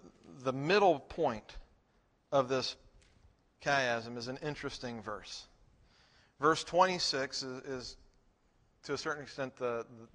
the 0.43 0.53
middle 0.53 0.99
point 0.99 1.57
of 2.31 2.49
this 2.49 2.77
chiasm 3.65 4.19
is 4.19 4.29
an 4.29 4.39
interesting 4.43 5.01
verse. 5.03 5.47
Verse 6.39 6.65
26 6.65 7.43
is, 7.43 7.65
is 7.65 7.97
to 8.85 8.95
a 8.95 8.99
certain 8.99 9.23
extent, 9.23 9.57
the, 9.57 9.87
the, 9.99 10.09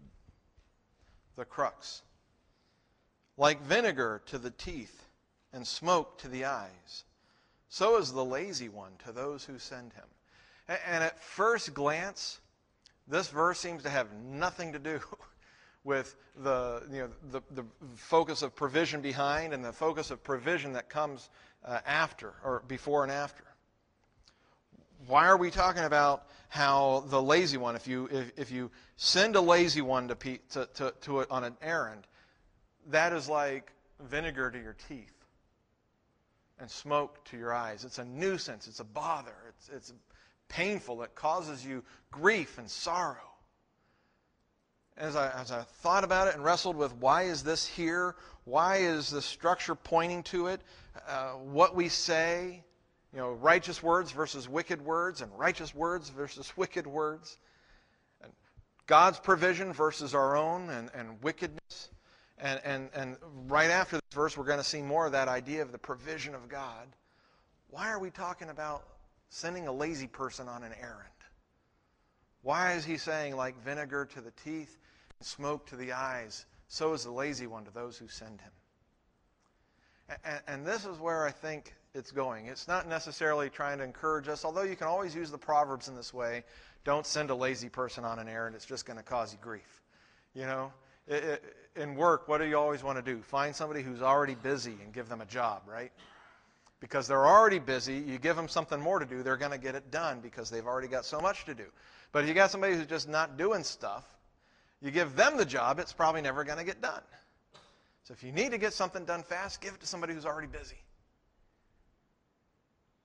the 1.37 1.45
crux. 1.45 2.03
Like 3.37 3.61
vinegar 3.63 4.21
to 4.27 4.37
the 4.37 4.51
teeth 4.51 5.04
and 5.55 5.65
smoke 5.65 6.17
to 6.19 6.27
the 6.27 6.45
eyes, 6.45 7.05
so 7.69 7.97
is 7.97 8.11
the 8.11 8.23
lazy 8.23 8.69
one 8.69 8.91
to 9.05 9.11
those 9.11 9.45
who 9.45 9.57
send 9.57 9.93
him. 9.93 10.03
And 10.67 11.03
at 11.03 11.19
first 11.19 11.73
glance, 11.73 12.41
this 13.07 13.29
verse 13.29 13.59
seems 13.59 13.81
to 13.83 13.89
have 13.89 14.07
nothing 14.13 14.73
to 14.73 14.79
do 14.79 14.99
with 15.85 16.15
the, 16.43 16.83
you 16.91 16.99
know, 16.99 17.09
the, 17.31 17.41
the 17.51 17.65
focus 17.95 18.41
of 18.41 18.53
provision 18.53 19.01
behind 19.01 19.53
and 19.53 19.63
the 19.63 19.71
focus 19.71 20.11
of 20.11 20.23
provision 20.23 20.73
that 20.73 20.89
comes 20.89 21.29
uh, 21.63 21.79
after 21.85 22.33
or 22.43 22.61
before 22.67 23.03
and 23.03 23.11
after. 23.11 23.43
Why 25.07 25.27
are 25.27 25.37
we 25.37 25.51
talking 25.51 25.83
about 25.83 26.27
how 26.49 27.05
the 27.07 27.21
lazy 27.21 27.57
one, 27.57 27.75
if 27.75 27.87
you, 27.87 28.09
if, 28.11 28.31
if 28.37 28.51
you 28.51 28.71
send 28.97 29.35
a 29.35 29.41
lazy 29.41 29.81
one 29.81 30.07
to, 30.09 30.15
to, 30.15 30.67
to, 30.73 30.93
to 31.01 31.29
on 31.29 31.43
an 31.43 31.55
errand, 31.61 32.07
that 32.87 33.13
is 33.13 33.29
like 33.29 33.71
vinegar 33.99 34.51
to 34.51 34.59
your 34.59 34.75
teeth 34.89 35.14
and 36.59 36.69
smoke 36.69 37.23
to 37.25 37.37
your 37.37 37.53
eyes. 37.53 37.83
It's 37.83 37.99
a 37.99 38.05
nuisance. 38.05 38.67
It's 38.67 38.79
a 38.79 38.85
bother. 38.85 39.35
It's, 39.49 39.69
it's 39.69 39.93
painful. 40.47 41.03
It 41.03 41.15
causes 41.15 41.65
you 41.65 41.83
grief 42.11 42.57
and 42.57 42.69
sorrow. 42.69 43.17
As 44.97 45.15
I, 45.15 45.29
as 45.41 45.51
I 45.51 45.63
thought 45.63 46.05
about 46.05 46.29
it 46.29 46.35
and 46.35 46.43
wrestled 46.43 46.77
with 46.77 46.93
why 46.95 47.23
is 47.23 47.43
this 47.43 47.67
here? 47.67 48.15
Why 48.45 48.77
is 48.77 49.09
the 49.09 49.21
structure 49.21 49.75
pointing 49.75 50.23
to 50.23 50.47
it? 50.47 50.61
Uh, 51.07 51.31
what 51.31 51.75
we 51.75 51.89
say, 51.89 52.63
you 53.11 53.19
know, 53.19 53.31
righteous 53.31 53.83
words 53.83 54.11
versus 54.11 54.47
wicked 54.47 54.81
words, 54.81 55.21
and 55.21 55.37
righteous 55.37 55.75
words 55.75 56.09
versus 56.09 56.53
wicked 56.57 56.87
words, 56.87 57.37
and 58.21 58.31
God's 58.87 59.19
provision 59.19 59.73
versus 59.73 60.15
our 60.15 60.37
own 60.37 60.69
and, 60.69 60.89
and 60.93 61.21
wickedness. 61.21 61.89
And, 62.37 62.59
and, 62.65 62.89
and 62.93 63.17
right 63.47 63.69
after 63.69 63.95
this 63.95 64.13
verse, 64.13 64.37
we're 64.37 64.45
going 64.45 64.59
to 64.59 64.63
see 64.63 64.81
more 64.81 65.05
of 65.05 65.13
that 65.13 65.27
idea 65.27 65.61
of 65.61 65.71
the 65.71 65.77
provision 65.77 66.35
of 66.35 66.49
God. 66.49 66.87
Why 67.69 67.89
are 67.89 67.99
we 67.99 68.09
talking 68.09 68.49
about 68.49 68.83
sending 69.29 69.67
a 69.67 69.71
lazy 69.71 70.07
person 70.07 70.47
on 70.47 70.63
an 70.63 70.73
errand? 70.79 71.09
Why 72.41 72.73
is 72.73 72.85
he 72.85 72.97
saying, 72.97 73.35
like 73.35 73.61
vinegar 73.63 74.05
to 74.13 74.21
the 74.21 74.31
teeth 74.43 74.77
and 75.19 75.25
smoke 75.25 75.65
to 75.67 75.75
the 75.75 75.93
eyes, 75.93 76.45
so 76.67 76.93
is 76.93 77.03
the 77.03 77.11
lazy 77.11 77.47
one 77.47 77.65
to 77.65 77.71
those 77.71 77.97
who 77.97 78.07
send 78.07 78.41
him? 78.41 78.51
And, 80.23 80.41
and 80.47 80.65
this 80.65 80.85
is 80.85 80.99
where 80.99 81.25
I 81.25 81.31
think 81.31 81.73
it's 81.95 82.11
going. 82.11 82.47
It's 82.47 82.67
not 82.67 82.87
necessarily 82.87 83.49
trying 83.49 83.79
to 83.79 83.83
encourage 83.83 84.27
us, 84.27 84.45
although 84.45 84.63
you 84.63 84.75
can 84.75 84.87
always 84.87 85.15
use 85.15 85.31
the 85.31 85.37
Proverbs 85.37 85.87
in 85.87 85.95
this 85.95 86.13
way. 86.13 86.43
Don't 86.83 87.05
send 87.05 87.31
a 87.31 87.35
lazy 87.35 87.69
person 87.69 88.05
on 88.05 88.19
an 88.19 88.27
errand, 88.27 88.55
it's 88.55 88.65
just 88.65 88.85
going 88.85 88.97
to 88.97 89.03
cause 89.03 89.31
you 89.33 89.39
grief. 89.41 89.81
You 90.35 90.43
know? 90.43 90.73
It, 91.07 91.23
it, 91.23 91.55
in 91.75 91.95
work, 91.95 92.27
what 92.27 92.39
do 92.39 92.45
you 92.45 92.57
always 92.57 92.83
want 92.83 92.97
to 92.97 93.01
do? 93.01 93.21
Find 93.21 93.55
somebody 93.55 93.81
who's 93.81 94.01
already 94.01 94.35
busy 94.35 94.75
and 94.83 94.93
give 94.93 95.09
them 95.09 95.21
a 95.21 95.25
job, 95.25 95.63
right? 95.67 95.91
Because 96.79 97.07
they're 97.07 97.25
already 97.25 97.59
busy, 97.59 97.95
you 97.95 98.17
give 98.17 98.35
them 98.35 98.47
something 98.47 98.79
more 98.79 98.99
to 98.99 99.05
do, 99.05 99.23
they're 99.23 99.37
going 99.37 99.51
to 99.51 99.57
get 99.57 99.75
it 99.75 99.91
done 99.91 100.19
because 100.21 100.49
they've 100.49 100.65
already 100.65 100.87
got 100.87 101.05
so 101.05 101.19
much 101.19 101.45
to 101.45 101.53
do. 101.53 101.65
But 102.11 102.23
if 102.23 102.29
you 102.29 102.33
got 102.33 102.51
somebody 102.51 102.75
who's 102.75 102.87
just 102.87 103.09
not 103.09 103.37
doing 103.37 103.63
stuff, 103.63 104.05
you 104.81 104.91
give 104.91 105.15
them 105.15 105.37
the 105.37 105.45
job, 105.45 105.79
it's 105.79 105.93
probably 105.93 106.21
never 106.21 106.43
going 106.43 106.59
to 106.59 106.63
get 106.63 106.81
done. 106.81 107.01
So 108.03 108.13
if 108.13 108.23
you 108.23 108.31
need 108.31 108.51
to 108.51 108.57
get 108.57 108.73
something 108.73 109.03
done 109.03 109.23
fast, 109.23 109.61
give 109.61 109.73
it 109.73 109.79
to 109.81 109.87
somebody 109.87 110.13
who's 110.13 110.25
already 110.25 110.47
busy. 110.47 110.77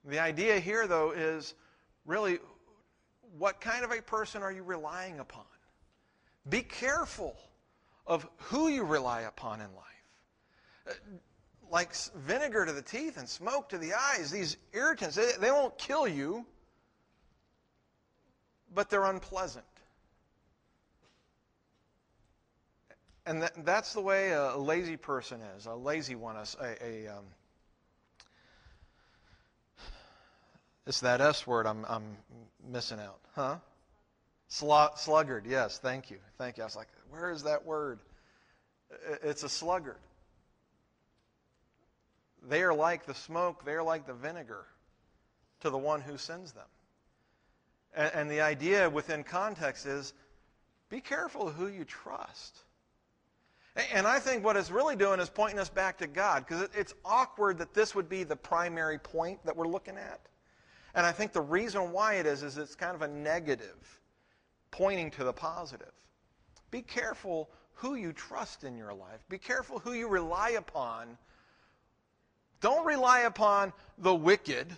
The 0.04 0.18
idea 0.18 0.60
here, 0.60 0.86
though, 0.86 1.12
is 1.12 1.54
really 2.06 2.38
what 3.38 3.60
kind 3.60 3.84
of 3.84 3.92
a 3.92 4.02
person 4.02 4.42
are 4.42 4.52
you 4.52 4.62
relying 4.62 5.20
upon? 5.20 5.44
Be 6.48 6.62
careful 6.62 7.36
of 8.10 8.28
who 8.38 8.66
you 8.66 8.82
rely 8.82 9.20
upon 9.20 9.60
in 9.60 9.68
life. 9.76 9.84
Uh, 10.88 10.92
like 11.70 11.94
vinegar 11.94 12.66
to 12.66 12.72
the 12.72 12.82
teeth 12.82 13.16
and 13.16 13.28
smoke 13.28 13.68
to 13.68 13.78
the 13.78 13.92
eyes, 13.94 14.32
these 14.32 14.56
irritants, 14.72 15.14
they, 15.14 15.30
they 15.40 15.52
won't 15.52 15.78
kill 15.78 16.08
you, 16.08 16.44
but 18.74 18.90
they're 18.90 19.04
unpleasant. 19.04 19.64
And 23.26 23.42
that, 23.42 23.64
that's 23.64 23.92
the 23.92 24.00
way 24.00 24.32
a 24.32 24.56
lazy 24.56 24.96
person 24.96 25.40
is, 25.56 25.66
a 25.66 25.74
lazy 25.74 26.16
one, 26.16 26.34
a, 26.34 26.44
a 26.84 27.06
um, 27.06 27.24
it's 30.84 30.98
that 31.00 31.20
S 31.20 31.46
word 31.46 31.64
I'm, 31.64 31.84
I'm 31.88 32.16
missing 32.68 32.98
out, 32.98 33.20
huh? 33.36 33.58
Sluggard, 34.50 35.46
yes, 35.46 35.78
thank 35.78 36.10
you. 36.10 36.18
Thank 36.36 36.56
you. 36.56 36.64
I 36.64 36.66
was 36.66 36.76
like, 36.76 36.88
where 37.10 37.30
is 37.30 37.44
that 37.44 37.64
word? 37.64 38.00
It's 39.22 39.44
a 39.44 39.48
sluggard. 39.48 40.00
They 42.48 42.62
are 42.62 42.74
like 42.74 43.06
the 43.06 43.14
smoke, 43.14 43.64
they 43.64 43.72
are 43.72 43.82
like 43.82 44.06
the 44.06 44.14
vinegar 44.14 44.66
to 45.60 45.70
the 45.70 45.78
one 45.78 46.00
who 46.00 46.16
sends 46.16 46.52
them. 46.52 46.66
And, 47.94 48.10
and 48.14 48.30
the 48.30 48.40
idea 48.40 48.88
within 48.88 49.22
context 49.22 49.86
is 49.86 50.14
be 50.88 51.00
careful 51.00 51.50
who 51.50 51.68
you 51.68 51.84
trust. 51.84 52.58
And 53.92 54.06
I 54.06 54.18
think 54.18 54.44
what 54.44 54.56
it's 54.56 54.70
really 54.70 54.96
doing 54.96 55.20
is 55.20 55.28
pointing 55.28 55.60
us 55.60 55.68
back 55.68 55.98
to 55.98 56.06
God 56.06 56.44
because 56.46 56.68
it's 56.74 56.94
awkward 57.04 57.58
that 57.58 57.72
this 57.72 57.94
would 57.94 58.08
be 58.08 58.24
the 58.24 58.36
primary 58.36 58.98
point 58.98 59.44
that 59.44 59.56
we're 59.56 59.68
looking 59.68 59.96
at. 59.96 60.20
And 60.94 61.06
I 61.06 61.12
think 61.12 61.32
the 61.32 61.40
reason 61.40 61.92
why 61.92 62.14
it 62.14 62.26
is 62.26 62.42
is 62.42 62.58
it's 62.58 62.74
kind 62.74 62.96
of 62.96 63.02
a 63.02 63.08
negative 63.08 63.99
pointing 64.70 65.10
to 65.12 65.24
the 65.24 65.32
positive. 65.32 65.92
Be 66.70 66.82
careful 66.82 67.50
who 67.74 67.94
you 67.94 68.12
trust 68.12 68.64
in 68.64 68.76
your 68.76 68.92
life. 68.92 69.24
Be 69.28 69.38
careful 69.38 69.78
who 69.78 69.92
you 69.92 70.08
rely 70.08 70.50
upon. 70.50 71.16
Don't 72.60 72.84
rely 72.84 73.20
upon 73.20 73.72
the 73.98 74.14
wicked 74.14 74.68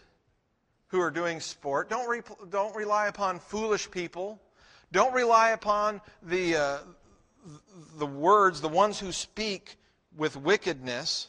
who 0.88 1.00
are 1.00 1.10
doing 1.10 1.40
sport. 1.40 1.90
Don't, 1.90 2.08
re- 2.08 2.22
don't 2.50 2.76
rely 2.76 3.08
upon 3.08 3.40
foolish 3.40 3.90
people. 3.90 4.40
Don't 4.92 5.14
rely 5.14 5.50
upon 5.50 6.00
the, 6.22 6.56
uh, 6.56 6.78
the 7.96 8.06
words, 8.06 8.60
the 8.60 8.68
ones 8.68 9.00
who 9.00 9.10
speak 9.10 9.76
with 10.16 10.36
wickedness. 10.36 11.28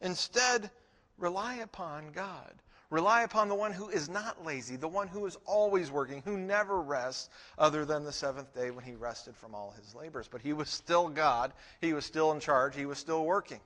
Instead, 0.00 0.70
rely 1.18 1.56
upon 1.56 2.12
God. 2.12 2.52
Rely 2.94 3.24
upon 3.24 3.48
the 3.48 3.56
one 3.56 3.72
who 3.72 3.88
is 3.88 4.08
not 4.08 4.44
lazy, 4.44 4.76
the 4.76 4.86
one 4.86 5.08
who 5.08 5.26
is 5.26 5.36
always 5.46 5.90
working, 5.90 6.22
who 6.24 6.38
never 6.38 6.80
rests, 6.80 7.28
other 7.58 7.84
than 7.84 8.04
the 8.04 8.12
seventh 8.12 8.54
day 8.54 8.70
when 8.70 8.84
he 8.84 8.94
rested 8.94 9.36
from 9.36 9.52
all 9.52 9.74
his 9.76 9.96
labors. 9.96 10.28
But 10.28 10.42
he 10.42 10.52
was 10.52 10.70
still 10.70 11.08
God. 11.08 11.52
He 11.80 11.92
was 11.92 12.06
still 12.06 12.30
in 12.30 12.38
charge. 12.38 12.76
He 12.76 12.86
was 12.86 12.98
still 12.98 13.24
working. 13.24 13.58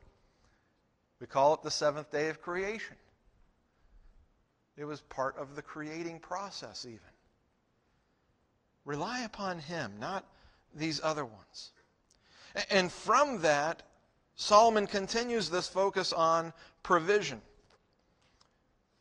We 1.20 1.26
call 1.26 1.52
it 1.52 1.62
the 1.62 1.70
seventh 1.70 2.10
day 2.10 2.30
of 2.30 2.40
creation. 2.40 2.96
It 4.78 4.86
was 4.86 5.02
part 5.02 5.36
of 5.36 5.56
the 5.56 5.62
creating 5.62 6.20
process, 6.20 6.86
even. 6.86 7.00
Rely 8.86 9.24
upon 9.24 9.58
him, 9.58 9.92
not 10.00 10.24
these 10.74 11.02
other 11.04 11.26
ones. 11.26 11.72
And 12.70 12.90
from 12.90 13.42
that, 13.42 13.82
Solomon 14.36 14.86
continues 14.86 15.50
this 15.50 15.68
focus 15.68 16.14
on 16.14 16.54
provision. 16.82 17.42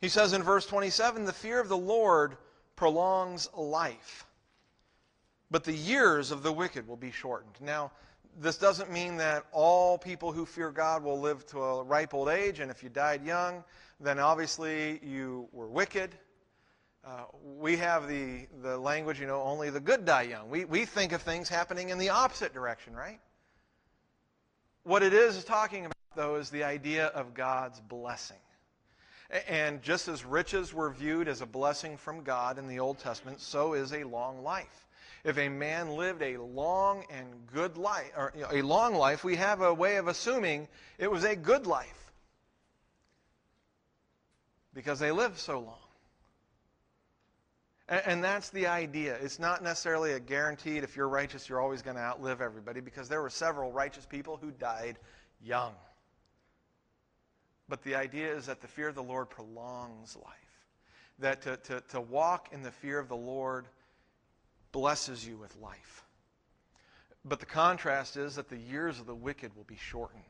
He 0.01 0.10
says 0.10 0.33
in 0.33 0.43
verse 0.43 0.65
27 0.65 1.25
the 1.25 1.33
fear 1.33 1.60
of 1.60 1.69
the 1.69 1.77
Lord 1.77 2.38
prolongs 2.75 3.49
life, 3.55 4.25
but 5.49 5.63
the 5.63 5.73
years 5.73 6.31
of 6.31 6.43
the 6.43 6.53
wicked 6.53 6.88
will 6.88 6.97
be 6.97 7.12
shortened. 7.12 7.55
Now, 7.60 7.91
this 8.39 8.57
doesn't 8.57 8.91
mean 8.91 9.17
that 9.17 9.45
all 9.51 9.97
people 9.97 10.31
who 10.31 10.45
fear 10.45 10.69
God 10.71 11.03
will 11.03 11.19
live 11.19 11.45
to 11.47 11.63
a 11.63 11.83
ripe 11.83 12.13
old 12.13 12.29
age, 12.29 12.60
and 12.60 12.69
if 12.69 12.83
you 12.83 12.89
died 12.89 13.25
young, 13.25 13.63
then 13.99 14.19
obviously 14.19 14.99
you 15.03 15.47
were 15.51 15.67
wicked. 15.67 16.15
Uh, 17.03 17.23
we 17.57 17.77
have 17.77 18.07
the, 18.07 18.47
the 18.62 18.77
language, 18.77 19.19
you 19.19 19.25
know, 19.25 19.41
only 19.41 19.71
the 19.71 19.79
good 19.79 20.05
die 20.05 20.23
young. 20.23 20.49
We, 20.49 20.65
we 20.65 20.86
think 20.86 21.13
of 21.13 21.21
things 21.23 21.49
happening 21.49 21.89
in 21.89 21.97
the 21.97 22.10
opposite 22.10 22.53
direction, 22.53 22.93
right? 22.93 23.19
What 24.83 25.01
it 25.01 25.13
is 25.13 25.43
talking 25.43 25.86
about, 25.86 25.95
though, 26.15 26.36
is 26.36 26.49
the 26.49 26.63
idea 26.63 27.07
of 27.07 27.33
God's 27.33 27.79
blessing. 27.79 28.38
And 29.48 29.82
just 29.82 30.08
as 30.08 30.24
riches 30.24 30.74
were 30.74 30.90
viewed 30.90 31.28
as 31.28 31.42
a 31.42 31.46
blessing 31.46 31.98
from 31.98 32.24
God 32.24 32.58
in 32.58 32.68
the 32.68 32.80
Old 32.80 33.00
Testament, 33.00 33.42
so 33.42 33.74
is 33.74 33.94
a 33.94 34.04
long 34.06 34.42
life. 34.44 34.88
If 35.24 35.38
a 35.38 35.50
man 35.50 35.92
lived 35.98 36.22
a 36.22 36.38
long 36.38 37.04
and 37.12 37.28
good 37.54 37.78
life, 37.78 38.12
or 38.16 38.32
you 38.36 38.44
know, 38.44 38.50
a 38.52 38.62
long 38.62 38.96
life, 38.96 39.24
we 39.24 39.36
have 39.36 39.62
a 39.62 39.74
way 39.74 39.98
of 39.98 40.08
assuming 40.08 40.70
it 40.98 41.12
was 41.12 41.26
a 41.26 41.36
good 41.36 41.68
life 41.68 42.12
because 44.74 45.00
they 45.00 45.12
lived 45.12 45.38
so 45.38 45.60
long. 45.60 45.80
And, 47.90 48.22
that's 48.22 48.50
the 48.50 48.68
idea. 48.68 49.18
It's 49.22 49.40
not 49.40 49.63
necessarily 49.63 50.12
a 50.12 50.20
guaranteed 50.20 50.84
if 50.84 50.98
you're 50.98 51.08
righteous, 51.08 51.48
you're 51.48 51.62
always 51.62 51.82
going 51.82 51.96
to 51.96 52.02
outlive 52.02 52.42
everybody 52.42 52.82
because 52.82 53.08
there 53.08 53.22
were 53.22 53.30
several 53.30 53.72
righteous 53.72 54.06
people 54.06 54.36
who 54.36 54.52
died 54.52 55.00
young. 55.42 55.74
But 57.69 57.84
the 57.84 57.95
idea 57.95 58.34
is 58.34 58.45
that 58.45 58.62
the 58.62 58.67
fear 58.67 58.88
of 58.88 58.95
the 58.95 59.03
Lord 59.03 59.30
prolongs 59.30 60.15
life. 60.15 60.34
That 61.19 61.41
to, 61.41 61.58
to, 61.58 61.82
to 61.89 62.01
walk 62.01 62.49
in 62.51 62.63
the 62.63 62.71
fear 62.71 62.99
of 62.99 63.10
the 63.10 63.15
Lord 63.15 63.67
blesses 64.71 65.27
you 65.27 65.38
with 65.38 65.56
life. 65.58 66.03
But 67.25 67.39
the 67.39 67.45
contrast 67.45 68.15
is 68.15 68.36
that 68.36 68.49
the 68.49 68.58
years 68.58 68.99
of 68.99 69.06
the 69.06 69.15
wicked 69.15 69.56
will 69.56 69.65
be 69.65 69.75
shortened. 69.75 70.23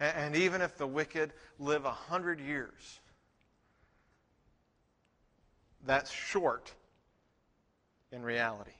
And, 0.00 0.16
and 0.16 0.36
even 0.36 0.60
if 0.60 0.76
the 0.76 0.86
wicked 0.86 1.32
live 1.58 1.84
a 1.84 1.92
hundred 1.92 2.40
years, 2.40 3.00
that's 5.86 6.10
short 6.10 6.72
in 8.10 8.22
reality. 8.22 8.72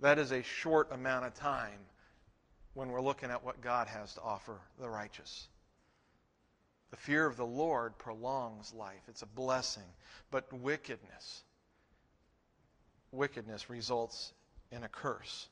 That 0.00 0.18
is 0.18 0.30
a 0.30 0.42
short 0.42 0.92
amount 0.92 1.24
of 1.24 1.34
time 1.34 1.80
when 2.78 2.92
we're 2.92 3.00
looking 3.00 3.28
at 3.32 3.44
what 3.44 3.60
God 3.60 3.88
has 3.88 4.14
to 4.14 4.20
offer 4.22 4.56
the 4.80 4.88
righteous. 4.88 5.48
The 6.92 6.96
fear 6.96 7.26
of 7.26 7.36
the 7.36 7.44
Lord 7.44 7.98
prolongs 7.98 8.72
life. 8.72 9.02
It's 9.08 9.22
a 9.22 9.26
blessing. 9.26 9.82
But 10.30 10.52
wickedness, 10.52 11.42
wickedness 13.10 13.68
results 13.68 14.32
in 14.70 14.84
a 14.84 14.88
curse. 14.88 15.48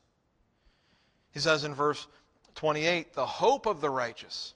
He 1.33 1.41
says 1.41 1.65
in 1.65 1.75
verse 1.75 2.07
28, 2.55 3.13
the 3.13 3.25
hope 3.25 3.65
of 3.65 3.81
the 3.81 3.89
righteous. 3.89 4.53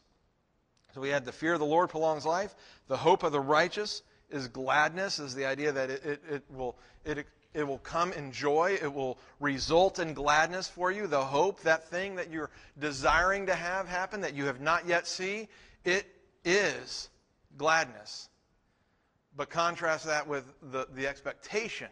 So 0.96 1.02
we 1.02 1.10
had 1.10 1.26
the 1.26 1.34
fear 1.34 1.52
of 1.52 1.60
the 1.60 1.66
Lord 1.66 1.90
prolongs 1.90 2.26
life. 2.26 2.56
The 2.88 2.96
hope 2.96 3.24
of 3.24 3.34
the 3.34 3.42
righteous 3.42 4.02
is 4.30 4.48
gladness, 4.48 5.20
is 5.20 5.36
the 5.36 5.46
idea 5.46 5.74
that 5.74 5.90
it, 5.90 6.06
it, 6.06 6.22
it 6.30 6.44
will, 6.50 6.78
it, 7.04 7.28
it 7.54 7.64
will 7.64 7.80
come 7.80 8.14
in 8.14 8.32
joy. 8.32 8.78
It 8.82 8.94
will 8.94 9.18
result 9.40 10.00
in 10.00 10.14
gladness 10.14 10.68
for 10.68 10.92
you. 10.92 11.08
The 11.08 11.24
hope, 11.24 11.62
that 11.62 11.90
thing 11.90 12.16
that 12.16 12.32
you're 12.32 12.50
desiring 12.80 13.48
to 13.48 13.56
have 13.56 13.88
happen 13.88 14.22
that 14.22 14.34
you 14.34 14.46
have 14.46 14.62
not 14.62 14.88
yet 14.88 15.08
see, 15.08 15.50
it 15.84 16.06
is 16.46 17.10
gladness. 17.58 18.30
But 19.36 19.50
contrast 19.50 20.06
that 20.06 20.28
with 20.28 20.46
the, 20.72 20.88
the 20.94 21.08
expectation 21.08 21.90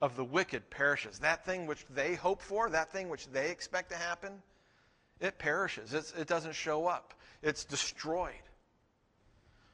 of 0.00 0.16
the 0.16 0.24
wicked 0.24 0.70
perishes. 0.70 1.20
That 1.20 1.44
thing 1.44 1.66
which 1.66 1.84
they 1.94 2.14
hope 2.14 2.42
for, 2.42 2.68
that 2.70 2.92
thing 2.92 3.08
which 3.08 3.28
they 3.28 3.50
expect 3.50 3.90
to 3.90 3.96
happen, 3.96 4.42
it 5.20 5.38
perishes. 5.38 5.94
It's, 5.94 6.12
it 6.12 6.26
doesn't 6.26 6.54
show 6.54 6.86
up. 6.86 7.14
It's 7.42 7.64
destroyed. 7.64 8.32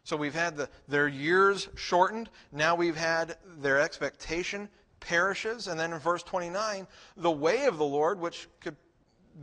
So 0.04 0.16
we've 0.16 0.34
had 0.34 0.56
the, 0.56 0.68
their 0.88 1.08
years 1.08 1.68
shortened. 1.76 2.30
Now 2.52 2.74
we've 2.74 2.96
had 2.96 3.36
their 3.58 3.80
expectation 3.80 4.68
perishes. 5.00 5.66
And 5.66 5.78
then 5.78 5.92
in 5.92 5.98
verse 5.98 6.22
29, 6.22 6.86
the 7.16 7.30
way 7.30 7.64
of 7.64 7.78
the 7.78 7.84
Lord, 7.84 8.20
which 8.20 8.48
could 8.60 8.76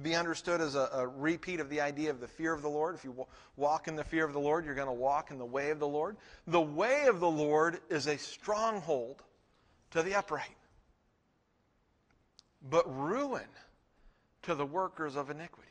be 0.02 0.15
understood 0.15 0.62
as 0.62 0.76
a, 0.76 0.89
a, 0.93 1.08
repeat 1.08 1.60
of 1.60 1.70
the 1.70 1.82
idea 1.82 2.10
of 2.10 2.20
the 2.20 2.28
fear 2.28 2.54
of 2.54 2.62
the 2.62 2.70
Lord. 2.70 2.96
If 2.96 3.04
you 3.04 3.26
walk 3.56 3.88
in 3.88 3.96
the 3.96 4.04
fear 4.04 4.26
of 4.26 4.34
the 4.34 4.39
Lord, 4.39 4.65
you're 4.65 4.76
going 4.76 4.88
to 4.88 4.93
walk 4.93 5.32
in 5.32 5.38
the 5.38 5.46
way 5.46 5.72
of 5.72 5.80
the 5.80 5.88
Lord. 5.88 6.17
The 6.46 6.62
way 6.62 7.06
of 7.08 7.20
the 7.20 7.30
Lord 7.30 7.80
is 7.89 8.08
a 8.08 8.17
stronghold 8.17 9.24
to 9.91 10.04
the 10.04 10.15
upright, 10.15 10.58
but 12.70 12.84
ruin 12.93 13.48
to 14.43 14.56
the 14.56 14.65
workers 14.65 15.15
of 15.15 15.30
iniquity. 15.30 15.67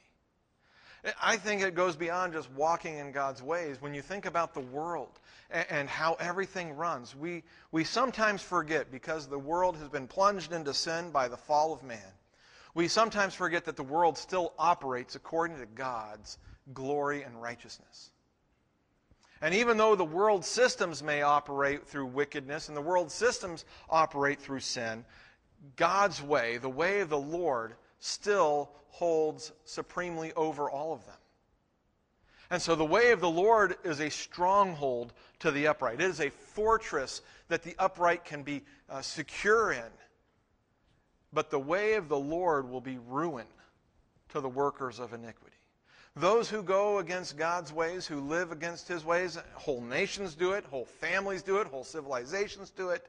I 1.22 1.36
think 1.36 1.62
it 1.62 1.74
goes 1.74 1.96
beyond 1.96 2.32
just 2.32 2.50
walking 2.52 2.98
in 2.98 3.12
God's 3.12 3.42
ways. 3.42 3.80
When 3.80 3.94
you 3.94 4.02
think 4.02 4.26
about 4.26 4.54
the 4.54 4.60
world 4.60 5.20
and, 5.50 5.66
and 5.70 5.88
how 5.88 6.14
everything 6.14 6.76
runs, 6.76 7.14
we, 7.14 7.44
we 7.70 7.84
sometimes 7.84 8.42
forget 8.42 8.90
because 8.90 9.26
the 9.26 9.38
world 9.38 9.76
has 9.76 9.88
been 9.88 10.08
plunged 10.08 10.52
into 10.52 10.74
sin 10.74 11.10
by 11.10 11.28
the 11.28 11.36
fall 11.36 11.72
of 11.72 11.82
man. 11.82 12.12
We 12.74 12.88
sometimes 12.88 13.34
forget 13.34 13.64
that 13.66 13.76
the 13.76 13.82
world 13.82 14.18
still 14.18 14.52
operates 14.58 15.14
according 15.14 15.58
to 15.58 15.66
God's 15.66 16.38
glory 16.74 17.22
and 17.22 17.40
righteousness. 17.40 18.10
And 19.40 19.54
even 19.54 19.76
though 19.76 19.94
the 19.94 20.04
world 20.04 20.44
systems 20.44 21.02
may 21.02 21.22
operate 21.22 21.86
through 21.86 22.06
wickedness 22.06 22.68
and 22.68 22.76
the 22.76 22.82
world 22.82 23.10
systems 23.12 23.64
operate 23.88 24.40
through 24.40 24.60
sin, 24.60 25.04
God's 25.76 26.22
way, 26.22 26.58
the 26.58 26.68
way 26.68 27.00
of 27.00 27.10
the 27.10 27.18
Lord, 27.18 27.74
still 28.06 28.70
holds 28.88 29.52
supremely 29.64 30.32
over 30.34 30.70
all 30.70 30.92
of 30.92 31.04
them. 31.04 31.16
And 32.48 32.62
so 32.62 32.76
the 32.76 32.84
way 32.84 33.10
of 33.10 33.20
the 33.20 33.28
Lord 33.28 33.76
is 33.84 34.00
a 34.00 34.08
stronghold 34.08 35.12
to 35.40 35.50
the 35.50 35.66
upright. 35.66 36.00
It 36.00 36.08
is 36.08 36.20
a 36.20 36.30
fortress 36.30 37.20
that 37.48 37.64
the 37.64 37.74
upright 37.78 38.24
can 38.24 38.44
be 38.44 38.62
uh, 38.88 39.02
secure 39.02 39.72
in. 39.72 39.90
But 41.32 41.50
the 41.50 41.58
way 41.58 41.94
of 41.94 42.08
the 42.08 42.18
Lord 42.18 42.70
will 42.70 42.80
be 42.80 42.98
ruin 43.08 43.46
to 44.28 44.40
the 44.40 44.48
workers 44.48 45.00
of 45.00 45.12
iniquity. 45.12 45.56
Those 46.14 46.48
who 46.48 46.62
go 46.62 46.98
against 46.98 47.36
God's 47.36 47.72
ways, 47.72 48.06
who 48.06 48.20
live 48.20 48.52
against 48.52 48.88
his 48.88 49.04
ways, 49.04 49.36
whole 49.54 49.82
nations 49.82 50.34
do 50.34 50.52
it, 50.52 50.64
whole 50.64 50.86
families 50.86 51.42
do 51.42 51.58
it, 51.58 51.66
whole 51.66 51.84
civilizations 51.84 52.70
do 52.70 52.90
it. 52.90 53.04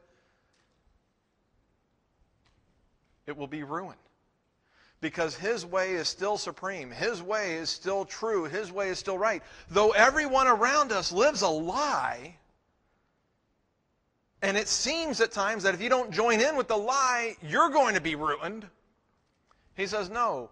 It 3.27 3.37
will 3.37 3.47
be 3.47 3.63
ruined 3.63 3.99
because 4.99 5.35
his 5.35 5.65
way 5.65 5.93
is 5.93 6.07
still 6.07 6.37
supreme. 6.37 6.91
His 6.91 7.21
way 7.21 7.55
is 7.55 7.69
still 7.69 8.05
true. 8.05 8.45
His 8.45 8.71
way 8.71 8.89
is 8.89 8.99
still 8.99 9.17
right. 9.17 9.43
Though 9.69 9.91
everyone 9.91 10.47
around 10.47 10.91
us 10.91 11.11
lives 11.11 11.41
a 11.41 11.47
lie, 11.47 12.35
and 14.41 14.57
it 14.57 14.67
seems 14.67 15.21
at 15.21 15.31
times 15.31 15.63
that 15.63 15.73
if 15.73 15.81
you 15.81 15.89
don't 15.89 16.11
join 16.11 16.41
in 16.41 16.55
with 16.55 16.67
the 16.67 16.77
lie, 16.77 17.35
you're 17.41 17.69
going 17.69 17.95
to 17.95 18.01
be 18.01 18.15
ruined. 18.15 18.67
He 19.75 19.87
says, 19.87 20.09
no, 20.09 20.49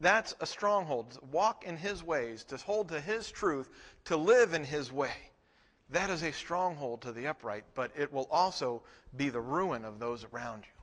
that's 0.00 0.34
a 0.40 0.46
stronghold. 0.46 1.18
Walk 1.30 1.64
in 1.66 1.76
his 1.76 2.02
ways, 2.02 2.44
to 2.44 2.56
hold 2.56 2.88
to 2.88 3.00
his 3.00 3.30
truth, 3.30 3.68
to 4.06 4.16
live 4.16 4.54
in 4.54 4.64
his 4.64 4.92
way. 4.92 5.12
That 5.90 6.10
is 6.10 6.22
a 6.22 6.32
stronghold 6.32 7.02
to 7.02 7.12
the 7.12 7.26
upright, 7.26 7.64
but 7.74 7.90
it 7.96 8.12
will 8.12 8.28
also 8.30 8.82
be 9.16 9.28
the 9.28 9.40
ruin 9.40 9.84
of 9.84 9.98
those 9.98 10.26
around 10.32 10.64
you. 10.64 10.73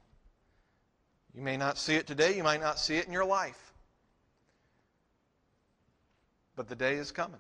You 1.33 1.41
may 1.41 1.57
not 1.57 1.77
see 1.77 1.95
it 1.95 2.07
today, 2.07 2.35
you 2.35 2.43
might 2.43 2.61
not 2.61 2.79
see 2.79 2.97
it 2.97 3.05
in 3.05 3.13
your 3.13 3.25
life. 3.25 3.73
But 6.55 6.67
the 6.67 6.75
day 6.75 6.95
is 6.95 7.11
coming. 7.11 7.39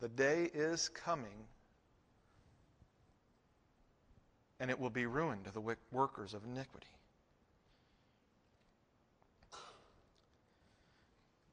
The 0.00 0.08
day 0.08 0.50
is 0.52 0.88
coming, 0.88 1.46
and 4.58 4.70
it 4.70 4.78
will 4.78 4.90
be 4.90 5.06
ruined 5.06 5.44
to 5.44 5.52
the 5.52 5.76
workers 5.92 6.34
of 6.34 6.44
iniquity. 6.44 6.86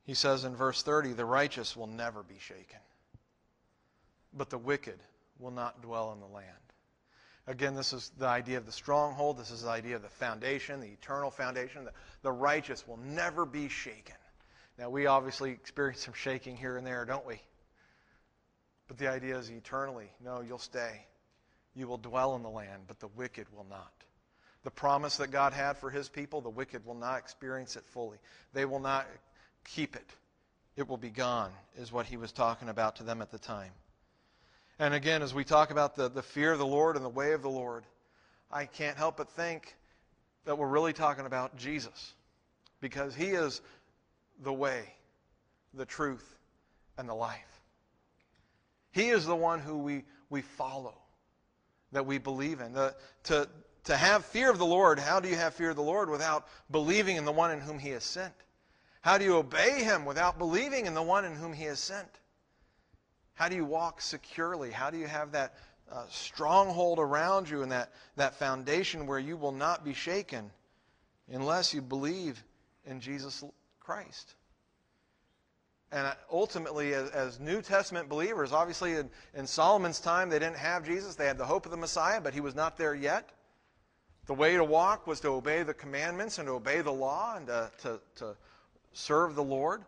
He 0.04 0.16
says 0.16 0.44
in 0.44 0.56
verse 0.56 0.82
30 0.82 1.14
the 1.14 1.24
righteous 1.24 1.78
will 1.78 1.88
never 1.88 2.24
be 2.24 2.40
shaken, 2.40 2.80
but 4.34 4.50
the 4.50 4.58
wicked 4.58 5.00
will 5.40 5.52
not 5.52 5.82
dwell 5.82 6.12
in 6.12 6.20
the 6.20 6.26
land. 6.26 6.48
Again, 7.48 7.76
this 7.76 7.92
is 7.92 8.12
the 8.18 8.28
idea 8.28 8.58
of 8.58 8.66
the 8.66 8.72
stronghold. 8.72 9.38
This 9.38 9.52
is 9.52 9.64
the 9.64 9.70
idea 9.70 9.96
of 9.96 10.04
the 10.04 10.10
foundation, 10.10 10.80
the 10.80 10.88
eternal 10.88 11.32
foundation. 11.32 11.86
The, 11.86 11.92
the 12.22 12.32
righteous 12.32 12.88
will 12.88 12.98
never 12.98 13.46
be 13.46 13.68
shaken. 13.68 14.16
Now, 14.78 14.90
we 14.90 15.08
obviously 15.08 15.52
experience 15.52 16.02
some 16.02 16.14
shaking 16.14 16.56
here 16.56 16.78
and 16.78 16.86
there, 16.86 17.04
don't 17.06 17.26
we? 17.26 17.42
But 18.88 18.98
the 18.98 19.10
idea 19.10 19.38
is 19.38 19.50
eternally. 19.50 20.12
No, 20.24 20.42
you'll 20.42 20.60
stay. 20.60 21.06
You 21.76 21.88
will 21.88 21.98
dwell 21.98 22.36
in 22.36 22.44
the 22.44 22.50
land, 22.50 22.84
but 22.88 23.00
the 23.00 23.08
wicked 23.08 23.48
will 23.56 23.66
not. 23.70 23.92
The 24.64 24.72
promise 24.72 25.18
that 25.18 25.32
God 25.32 25.54
had 25.54 25.78
for 25.78 25.90
his 25.90 26.10
people, 26.10 26.42
the 26.42 26.50
wicked 26.50 26.86
will 26.86 26.96
not 26.96 27.18
experience 27.18 27.76
it 27.76 27.86
fully. 27.86 28.18
They 28.54 28.66
will 28.66 28.80
not 28.80 29.08
keep 29.66 29.96
it. 29.96 30.10
It 30.76 30.88
will 30.88 30.98
be 30.98 31.10
gone, 31.10 31.52
is 31.78 31.92
what 31.92 32.06
he 32.06 32.18
was 32.18 32.32
talking 32.32 32.70
about 32.70 32.98
to 32.98 33.04
them 33.04 33.22
at 33.22 33.32
the 33.32 33.40
time. 33.40 33.72
And 34.82 34.96
again, 34.96 35.22
as 35.22 35.32
we 35.32 35.44
talk 35.44 35.70
about 35.70 35.96
the, 35.96 36.10
the 36.10 36.24
fear 36.24 36.52
of 36.52 36.58
the 36.58 36.66
Lord 36.66 36.96
and 36.96 37.06
the 37.06 37.10
way 37.10 37.34
of 37.34 37.44
the 37.44 37.50
Lord, 37.52 37.84
I 38.52 38.66
can't 38.66 38.98
help 38.98 39.18
but 39.18 39.30
think 39.30 39.76
that 40.46 40.58
we're 40.58 40.68
really 40.68 40.92
talking 40.92 41.28
about 41.28 41.56
Jesus. 41.56 42.16
Because 42.80 43.14
he 43.14 43.28
is 43.28 43.62
the 44.42 44.52
way, 44.52 44.92
the 45.76 45.86
truth, 45.86 46.36
and 46.98 47.08
the 47.08 47.14
life. 47.14 47.62
He 48.92 49.10
is 49.10 49.24
the 49.24 49.36
one 49.36 49.60
who 49.60 49.78
we, 49.78 50.04
we 50.32 50.42
follow, 50.42 50.96
that 51.92 52.08
we 52.08 52.18
believe 52.18 52.60
in. 52.60 52.74
The, 52.74 52.96
to, 53.26 53.48
to 53.84 53.96
have 53.96 54.26
fear 54.26 54.50
of 54.50 54.58
the 54.58 54.66
Lord, 54.66 54.98
how 54.98 55.20
do 55.20 55.30
you 55.30 55.36
have 55.36 55.54
fear 55.54 55.70
of 55.70 55.76
the 55.76 55.84
Lord 55.84 56.10
without 56.10 56.48
believing 56.72 57.18
in 57.18 57.26
the 57.26 57.32
one 57.32 57.52
in 57.52 57.60
whom 57.60 57.78
he 57.78 57.90
has 57.90 58.04
sent? 58.04 58.34
How 59.02 59.20
do 59.20 59.26
you 59.26 59.36
obey 59.36 59.84
him 59.84 60.06
without 60.06 60.40
believing 60.40 60.88
in 60.88 60.96
the 60.96 61.04
one 61.04 61.24
in 61.24 61.36
whom 61.36 61.54
he 61.54 61.66
has 61.66 61.80
sent? 61.80 62.10
How 63.42 63.50
do 63.50 63.56
you 63.56 63.66
walk 63.66 64.02
securely? 64.02 64.70
How 64.70 64.92
do 64.92 65.00
you 65.00 65.08
have 65.08 65.32
that 65.32 65.56
uh, 65.92 66.04
stronghold 66.12 67.00
around 67.00 67.50
you 67.50 67.64
and 67.64 67.72
that, 67.72 67.92
that 68.16 68.36
foundation 68.36 69.08
where 69.08 69.18
you 69.18 69.36
will 69.36 69.52
not 69.52 69.84
be 69.84 69.96
shaken 69.96 70.52
unless 71.28 71.74
you 71.74 71.82
believe 71.82 72.44
in 72.86 73.00
Jesus 73.00 73.44
Christ? 73.80 74.36
And 75.92 76.14
ultimately, 76.32 76.94
as, 76.94 77.10
as, 77.10 77.40
New 77.40 77.64
Testament 77.64 78.10
believers, 78.10 78.52
obviously 78.52 78.94
in, 78.94 79.10
in 79.34 79.48
Solomon's 79.48 80.00
time, 80.00 80.30
they 80.30 80.38
didn't 80.38 80.58
have 80.58 80.86
Jesus. 80.86 81.16
They 81.16 81.26
had 81.26 81.40
the 81.40 81.46
hope 81.46 81.66
of 81.66 81.72
the 81.72 81.78
Messiah, 81.78 82.22
but 82.22 82.36
he 82.36 82.42
was 82.42 82.54
not 82.54 82.78
there 82.78 82.94
yet. 82.94 83.32
The 84.28 84.36
way 84.36 84.56
to 84.56 84.64
walk 84.64 85.08
was 85.08 85.20
to 85.22 85.30
obey 85.30 85.64
the 85.64 85.74
commandments 85.74 86.38
and 86.38 86.46
to 86.46 86.54
obey 86.54 86.82
the 86.82 86.94
law 86.94 87.38
and 87.38 87.48
to, 87.48 87.72
to, 87.82 88.00
to 88.18 88.36
serve 88.94 89.36
the 89.36 89.44
Lord. 89.44 89.84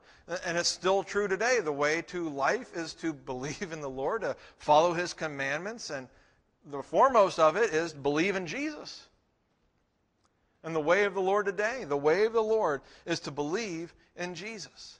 And 0.45 0.57
it's 0.57 0.69
still 0.69 1.03
true 1.03 1.27
today. 1.27 1.59
The 1.59 1.71
way 1.71 2.01
to 2.03 2.29
life 2.29 2.75
is 2.75 2.93
to 2.95 3.13
believe 3.25 3.71
in 3.71 3.81
the 3.81 3.89
Lord, 3.89 4.21
to 4.21 4.35
follow 4.57 4.93
his 4.93 5.13
commandments, 5.13 5.89
and 5.89 6.07
the 6.65 6.81
foremost 6.81 7.39
of 7.39 7.57
it 7.57 7.73
is 7.73 7.93
believe 7.93 8.35
in 8.35 8.47
Jesus. 8.47 9.07
And 10.63 10.73
the 10.73 10.79
way 10.79 11.03
of 11.03 11.13
the 11.13 11.21
Lord 11.21 11.45
today, 11.45 11.83
the 11.83 11.97
way 11.97 12.25
of 12.25 12.33
the 12.33 12.43
Lord 12.43 12.81
is 13.05 13.19
to 13.21 13.31
believe 13.31 13.93
in 14.15 14.33
Jesus. 14.33 14.99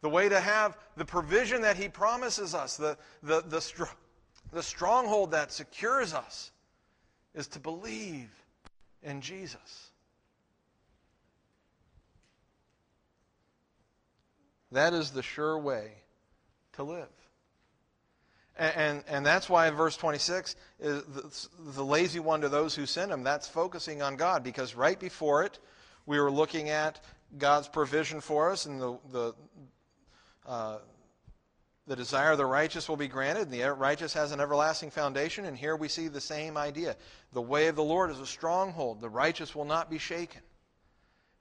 The 0.00 0.08
way 0.08 0.28
to 0.28 0.40
have 0.40 0.76
the 0.96 1.04
provision 1.04 1.62
that 1.62 1.76
He 1.76 1.88
promises 1.88 2.54
us, 2.54 2.76
the, 2.76 2.98
the, 3.22 3.42
the, 3.42 3.60
str- 3.60 3.84
the 4.52 4.62
stronghold 4.62 5.30
that 5.30 5.52
secures 5.52 6.12
us, 6.12 6.50
is 7.34 7.46
to 7.48 7.60
believe 7.60 8.28
in 9.04 9.20
Jesus. 9.20 9.91
That 14.72 14.94
is 14.94 15.10
the 15.10 15.22
sure 15.22 15.58
way 15.58 15.92
to 16.74 16.82
live. 16.82 17.08
And, 18.56 18.74
and, 18.76 19.04
and, 19.08 19.26
that's 19.26 19.48
why 19.48 19.70
verse 19.70 19.96
26 19.96 20.56
is 20.78 21.02
the, 21.04 21.48
the 21.72 21.84
lazy 21.84 22.20
one 22.20 22.42
to 22.42 22.50
those 22.50 22.74
who 22.74 22.84
send 22.84 23.10
him. 23.10 23.22
That's 23.22 23.48
focusing 23.48 24.02
on 24.02 24.16
God 24.16 24.42
because 24.42 24.74
right 24.74 24.98
before 24.98 25.42
it, 25.44 25.58
we 26.04 26.20
were 26.20 26.30
looking 26.30 26.68
at 26.68 27.00
God's 27.38 27.68
provision 27.68 28.20
for 28.20 28.50
us 28.50 28.66
and 28.66 28.80
the, 28.80 28.98
the, 29.10 29.34
uh, 30.46 30.78
the 31.86 31.96
desire 31.96 32.32
of 32.32 32.38
the 32.38 32.46
righteous 32.46 32.88
will 32.88 32.96
be 32.96 33.08
granted, 33.08 33.42
and 33.42 33.52
the 33.52 33.72
righteous 33.72 34.12
has 34.14 34.32
an 34.32 34.40
everlasting 34.40 34.90
foundation. 34.90 35.46
And 35.46 35.56
here 35.56 35.74
we 35.74 35.88
see 35.88 36.08
the 36.08 36.20
same 36.20 36.56
idea. 36.56 36.96
The 37.32 37.42
way 37.42 37.66
of 37.66 37.76
the 37.76 37.82
Lord 37.82 38.10
is 38.10 38.20
a 38.20 38.26
stronghold. 38.26 39.00
The 39.00 39.08
righteous 39.08 39.54
will 39.54 39.64
not 39.64 39.90
be 39.90 39.98
shaken. 39.98 40.42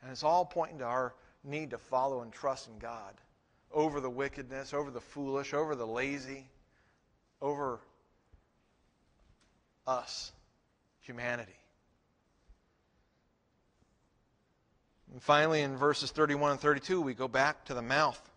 And 0.01 0.11
it's 0.11 0.23
all 0.23 0.45
pointing 0.45 0.79
to 0.79 0.85
our 0.85 1.13
need 1.43 1.71
to 1.71 1.77
follow 1.77 2.21
and 2.21 2.31
trust 2.31 2.67
in 2.67 2.77
God 2.77 3.13
over 3.71 3.99
the 3.99 4.09
wickedness, 4.09 4.73
over 4.73 4.91
the 4.91 5.01
foolish, 5.01 5.53
over 5.53 5.75
the 5.75 5.87
lazy, 5.87 6.49
over 7.41 7.79
us, 9.87 10.31
humanity. 10.99 11.51
And 15.11 15.21
finally, 15.21 15.61
in 15.61 15.75
verses 15.75 16.11
31 16.11 16.51
and 16.51 16.59
32, 16.59 17.01
we 17.01 17.13
go 17.13 17.27
back 17.27 17.65
to 17.65 17.73
the 17.73 17.81
mouth 17.81 18.31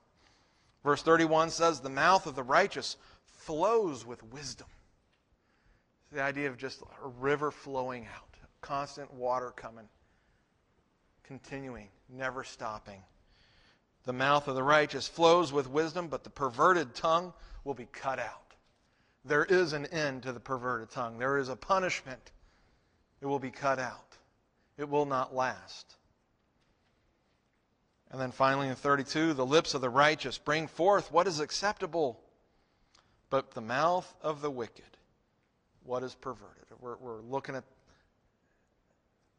Verse 0.85 1.03
31 1.03 1.51
says, 1.51 1.81
The 1.81 1.88
mouth 1.88 2.27
of 2.27 2.37
the 2.37 2.43
righteous 2.43 2.97
flows 3.27 4.07
with 4.07 4.23
wisdom. 4.23 4.67
It's 6.05 6.14
the 6.14 6.23
idea 6.23 6.49
of 6.49 6.59
just 6.59 6.83
a 6.83 7.09
river 7.09 7.51
flowing 7.51 8.07
out, 8.14 8.37
constant 8.61 9.12
water 9.12 9.51
coming, 9.57 9.88
continuing, 11.25 11.88
never 12.09 12.45
stopping. 12.45 13.03
The 14.05 14.12
mouth 14.12 14.49
of 14.49 14.55
the 14.55 14.62
righteous 14.62 15.09
flows 15.09 15.53
with 15.53 15.69
wisdom, 15.69 16.09
but 16.09 16.25
the 16.25 16.31
perverted 16.31 16.95
tongue 16.95 17.33
will 17.64 17.75
be 17.75 17.87
cut 17.87 18.19
out. 18.19 18.55
There 19.25 19.45
is 19.45 19.73
an 19.73 19.87
end 19.87 20.25
to 20.25 20.33
the 20.33 20.40
perverted 20.40 20.90
tongue. 20.90 21.19
There 21.19 21.38
is 21.38 21.49
a 21.49 21.57
punishment. 21.57 22.33
It 23.23 23.27
will 23.27 23.38
be 23.38 23.51
cut 23.51 23.79
out. 23.79 24.19
It 24.77 24.88
will 24.88 25.07
not 25.07 25.35
last. 25.35 25.97
And 28.11 28.21
then 28.21 28.31
finally 28.31 28.69
in 28.69 28.75
32, 28.75 29.33
the 29.33 29.47
lips 29.47 29.75
of 29.75 29.81
the 29.81 29.88
righteous 29.88 30.37
bring 30.37 30.67
forth 30.69 31.11
what 31.11 31.27
is 31.27 31.40
acceptable, 31.40 32.21
but 33.31 33.53
the 33.53 33.61
mouth 33.61 34.14
of 34.21 34.43
the 34.43 34.51
wicked, 34.51 34.85
what 35.85 36.03
is 36.03 36.14
perverted. 36.14 36.64
We're, 36.81 36.97
we're 36.97 37.23
looking 37.23 37.57
at, 37.57 37.64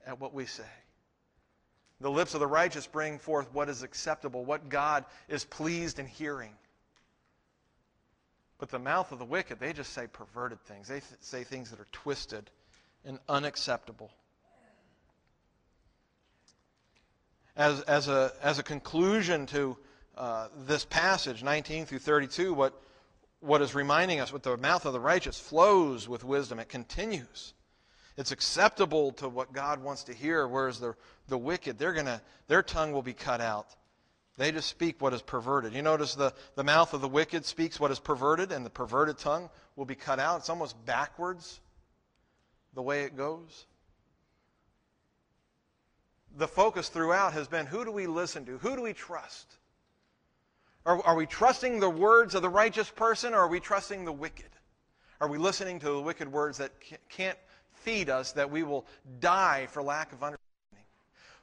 at 0.07 0.19
what 0.19 0.33
we 0.33 0.45
say. 0.45 0.63
The 2.01 2.11
lips 2.11 2.33
of 2.33 2.39
the 2.39 2.47
righteous 2.47 2.87
bring 2.87 3.19
forth 3.19 3.53
what 3.53 3.69
is 3.69 3.83
acceptable, 3.83 4.43
what 4.43 4.69
God 4.69 5.05
is 5.29 5.45
pleased 5.45 5.99
in 5.99 6.05
hearing. 6.05 6.51
But 8.57 8.69
the 8.69 8.79
mouth 8.79 9.11
of 9.11 9.19
the 9.19 9.25
wicked, 9.25 9.59
they 9.59 9.73
just 9.73 9.93
say 9.93 10.07
perverted 10.07 10.61
things. 10.61 10.87
They 10.87 10.99
th- 10.99 11.21
say 11.21 11.43
things 11.43 11.71
that 11.71 11.79
are 11.79 11.87
twisted 11.91 12.49
and 13.05 13.19
unacceptable. 13.29 14.11
as, 17.55 17.81
as, 17.81 18.07
a, 18.07 18.33
as 18.41 18.59
a 18.59 18.63
conclusion 18.63 19.45
to 19.47 19.77
uh, 20.17 20.47
this 20.65 20.85
passage, 20.85 21.43
19 21.43 21.85
through 21.85 21.99
32, 21.99 22.53
what, 22.53 22.81
what 23.39 23.61
is 23.61 23.73
reminding 23.75 24.19
us 24.19 24.33
with 24.33 24.43
the 24.43 24.57
mouth 24.57 24.85
of 24.85 24.93
the 24.93 24.99
righteous 24.99 25.39
flows 25.39 26.07
with 26.07 26.23
wisdom. 26.23 26.59
It 26.59 26.69
continues. 26.69 27.53
It's 28.17 28.31
acceptable 28.31 29.11
to 29.13 29.27
what 29.27 29.51
God 29.51 29.83
wants 29.83 30.03
to 30.03 30.13
hear, 30.13 30.47
whereas 30.47 30.79
the, 30.79 30.95
the 31.27 31.37
wicked, 31.37 31.77
they're 31.77 31.93
gonna, 31.93 32.21
their 32.47 32.63
tongue 32.63 32.91
will 32.91 33.01
be 33.01 33.13
cut 33.13 33.41
out. 33.41 33.67
They 34.37 34.51
just 34.51 34.69
speak 34.69 35.01
what 35.01 35.13
is 35.13 35.21
perverted. 35.21 35.73
You 35.73 35.81
notice 35.81 36.15
the, 36.15 36.33
the 36.55 36.63
mouth 36.63 36.93
of 36.93 37.01
the 37.01 37.07
wicked 37.07 37.45
speaks 37.45 37.79
what 37.79 37.91
is 37.91 37.99
perverted, 37.99 38.51
and 38.51 38.65
the 38.65 38.69
perverted 38.69 39.17
tongue 39.17 39.49
will 39.75 39.85
be 39.85 39.95
cut 39.95 40.19
out. 40.19 40.39
It's 40.39 40.49
almost 40.49 40.83
backwards 40.85 41.59
the 42.73 42.81
way 42.81 43.03
it 43.03 43.15
goes 43.15 43.65
the 46.37 46.47
focus 46.47 46.89
throughout 46.89 47.33
has 47.33 47.47
been 47.47 47.65
who 47.65 47.85
do 47.85 47.91
we 47.91 48.07
listen 48.07 48.45
to? 48.45 48.57
Who 48.59 48.75
do 48.75 48.81
we 48.81 48.93
trust? 48.93 49.55
Are, 50.85 51.01
are 51.03 51.15
we 51.15 51.25
trusting 51.25 51.79
the 51.79 51.89
words 51.89 52.35
of 52.35 52.41
the 52.41 52.49
righteous 52.49 52.89
person 52.89 53.33
or 53.33 53.39
are 53.39 53.47
we 53.47 53.59
trusting 53.59 54.05
the 54.05 54.11
wicked? 54.11 54.49
Are 55.21 55.27
we 55.27 55.37
listening 55.37 55.79
to 55.79 55.85
the 55.85 56.01
wicked 56.01 56.31
words 56.31 56.57
that 56.57 56.71
can't 57.09 57.37
feed 57.85 58.09
us, 58.09 58.31
that 58.31 58.49
we 58.49 58.63
will 58.63 58.85
die 59.19 59.67
for 59.69 59.83
lack 59.83 60.11
of 60.11 60.23
understanding? 60.23 60.39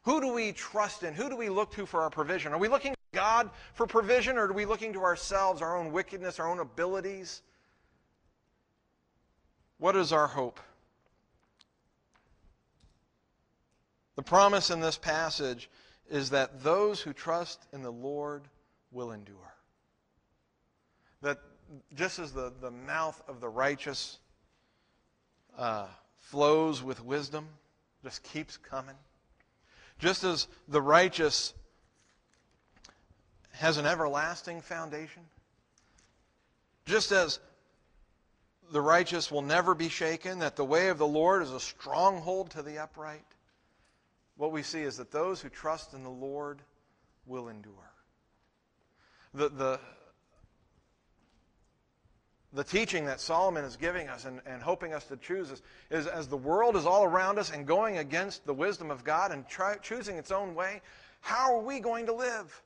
Who 0.03 0.21
do 0.21 0.33
we 0.33 0.51
trust 0.53 1.05
in? 1.05 1.15
Who 1.15 1.31
do 1.31 1.37
we 1.37 1.49
look 1.49 1.73
to 1.75 1.87
for 1.87 2.03
our 2.03 2.11
provision? 2.11 2.53
Are 2.53 2.59
we 2.59 2.69
looking 2.69 2.93
to 2.93 2.99
God 3.13 3.49
for 3.75 3.87
provision 3.87 4.37
or 4.37 4.49
are 4.49 4.53
we 4.53 4.67
looking 4.67 4.93
to 4.95 5.03
ourselves, 5.03 5.63
our 5.63 5.79
own 5.79 5.93
wickedness, 5.93 6.41
our 6.41 6.51
own 6.51 6.59
abilities? 6.59 7.43
What 9.79 9.95
is 9.95 10.13
our 10.13 10.27
hope? 10.27 10.59
The 14.17 14.23
promise 14.23 14.71
in 14.71 14.81
this 14.81 14.99
passage 14.99 15.71
is 16.11 16.31
that 16.31 16.63
those 16.63 17.01
who 17.01 17.13
trust 17.13 17.67
in 17.73 17.83
the 17.83 17.93
Lord 17.93 18.43
will 18.91 19.13
endure. 19.13 19.55
That 21.23 21.39
just 21.95 22.19
as 22.19 22.33
the, 22.33 22.53
the 22.61 22.71
mouth 22.71 23.23
of 23.29 23.41
the 23.41 23.49
righteous 23.49 24.19
uh, 25.57 25.87
flows 26.23 26.83
with 26.83 27.05
wisdom, 27.05 27.47
just 28.03 28.23
keeps 28.23 28.57
coming, 28.57 28.97
just 29.99 30.25
as 30.25 30.49
the 30.69 30.81
righteous 30.81 31.53
has 33.53 33.77
an 33.77 33.87
everlasting 33.87 34.61
foundation, 34.61 35.23
just 36.87 37.13
as 37.13 37.39
the 38.73 38.81
righteous 38.81 39.31
will 39.31 39.43
never 39.43 39.75
be 39.75 39.89
shaken, 39.89 40.39
that 40.39 40.57
the 40.57 40.65
way 40.65 40.89
of 40.89 40.99
the 40.99 41.07
Lord 41.07 41.43
is 41.43 41.53
a 41.53 41.61
stronghold 41.61 42.51
to 42.53 42.63
the 42.63 42.79
upright, 42.79 43.25
what 44.37 44.53
we 44.53 44.63
see 44.63 44.81
is 44.81 44.97
that 44.97 45.13
those 45.13 45.41
who 45.41 45.49
trust 45.51 45.93
in 45.93 46.03
the 46.03 46.11
Lord 46.11 46.63
will 47.27 47.49
endure. 47.49 47.93
The, 49.35 49.49
the, 49.51 49.81
the 52.53 52.65
teaching 52.65 53.07
that 53.07 53.21
Solomon 53.21 53.65
is 53.65 53.77
giving 53.77 54.09
us 54.09 54.25
and, 54.25 54.41
and 54.47 54.63
hoping 54.63 54.93
us 54.93 55.05
to 55.05 55.17
choose 55.17 55.51
is, 55.51 55.63
is 55.91 56.07
as 56.07 56.29
the 56.29 56.37
world 56.37 56.77
is 56.77 56.85
all 56.85 57.05
around 57.05 57.39
us 57.39 57.51
and 57.51 57.67
going 57.67 57.99
against 57.99 58.45
the 58.45 58.53
wisdom 58.53 58.91
of 58.91 59.05
God 59.05 59.33
and 59.33 59.49
try, 59.49 59.77
choosing 59.77 60.17
its 60.17 60.31
own 60.31 60.55
way, 60.55 60.83
how 61.21 61.55
are 61.55 61.63
we 61.63 61.81
going 61.81 62.07
to 62.07 62.13
live? 62.13 62.63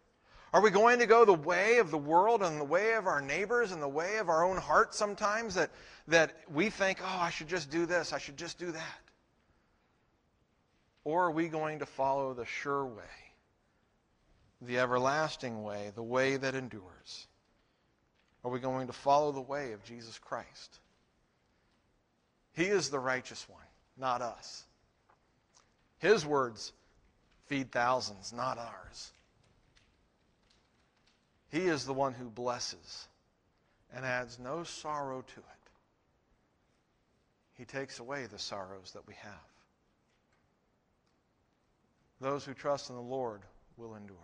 Are 0.52 0.60
we 0.60 0.70
going 0.70 0.98
to 1.00 1.06
go 1.06 1.24
the 1.24 1.34
way 1.34 1.78
of 1.78 1.90
the 1.90 1.98
world 1.98 2.42
and 2.42 2.58
the 2.58 2.64
way 2.64 2.94
of 2.94 3.06
our 3.06 3.20
neighbors 3.20 3.72
and 3.72 3.82
the 3.82 3.88
way 3.88 4.16
of 4.16 4.28
our 4.28 4.44
own 4.44 4.56
heart 4.56 4.94
sometimes 4.94 5.54
that, 5.54 5.70
that 6.08 6.36
we 6.52 6.70
think, 6.70 6.98
oh, 7.02 7.18
I 7.20 7.30
should 7.30 7.48
just 7.48 7.70
do 7.70 7.86
this, 7.86 8.12
I 8.12 8.18
should 8.18 8.36
just 8.36 8.58
do 8.58 8.72
that? 8.72 9.00
Or 11.04 11.26
are 11.26 11.30
we 11.30 11.46
going 11.46 11.78
to 11.80 11.86
follow 11.86 12.34
the 12.34 12.44
sure 12.44 12.84
way, 12.84 13.02
the 14.62 14.78
everlasting 14.78 15.62
way, 15.62 15.92
the 15.94 16.02
way 16.02 16.36
that 16.36 16.56
endures? 16.56 17.28
Are 18.46 18.48
we 18.48 18.60
going 18.60 18.86
to 18.86 18.92
follow 18.92 19.32
the 19.32 19.40
way 19.40 19.72
of 19.72 19.82
Jesus 19.82 20.18
Christ? 20.18 20.78
He 22.52 22.66
is 22.66 22.90
the 22.90 23.00
righteous 23.00 23.44
one, 23.48 23.64
not 23.98 24.22
us. 24.22 24.62
His 25.98 26.24
words 26.24 26.72
feed 27.46 27.72
thousands, 27.72 28.32
not 28.32 28.56
ours. 28.56 29.10
He 31.48 31.62
is 31.62 31.86
the 31.86 31.92
one 31.92 32.12
who 32.12 32.30
blesses 32.30 33.08
and 33.92 34.06
adds 34.06 34.38
no 34.38 34.62
sorrow 34.62 35.22
to 35.22 35.40
it. 35.40 35.70
He 37.54 37.64
takes 37.64 37.98
away 37.98 38.26
the 38.26 38.38
sorrows 38.38 38.92
that 38.92 39.08
we 39.08 39.14
have. 39.14 39.32
Those 42.20 42.44
who 42.44 42.54
trust 42.54 42.90
in 42.90 42.94
the 42.94 43.02
Lord 43.02 43.40
will 43.76 43.96
endure. 43.96 44.16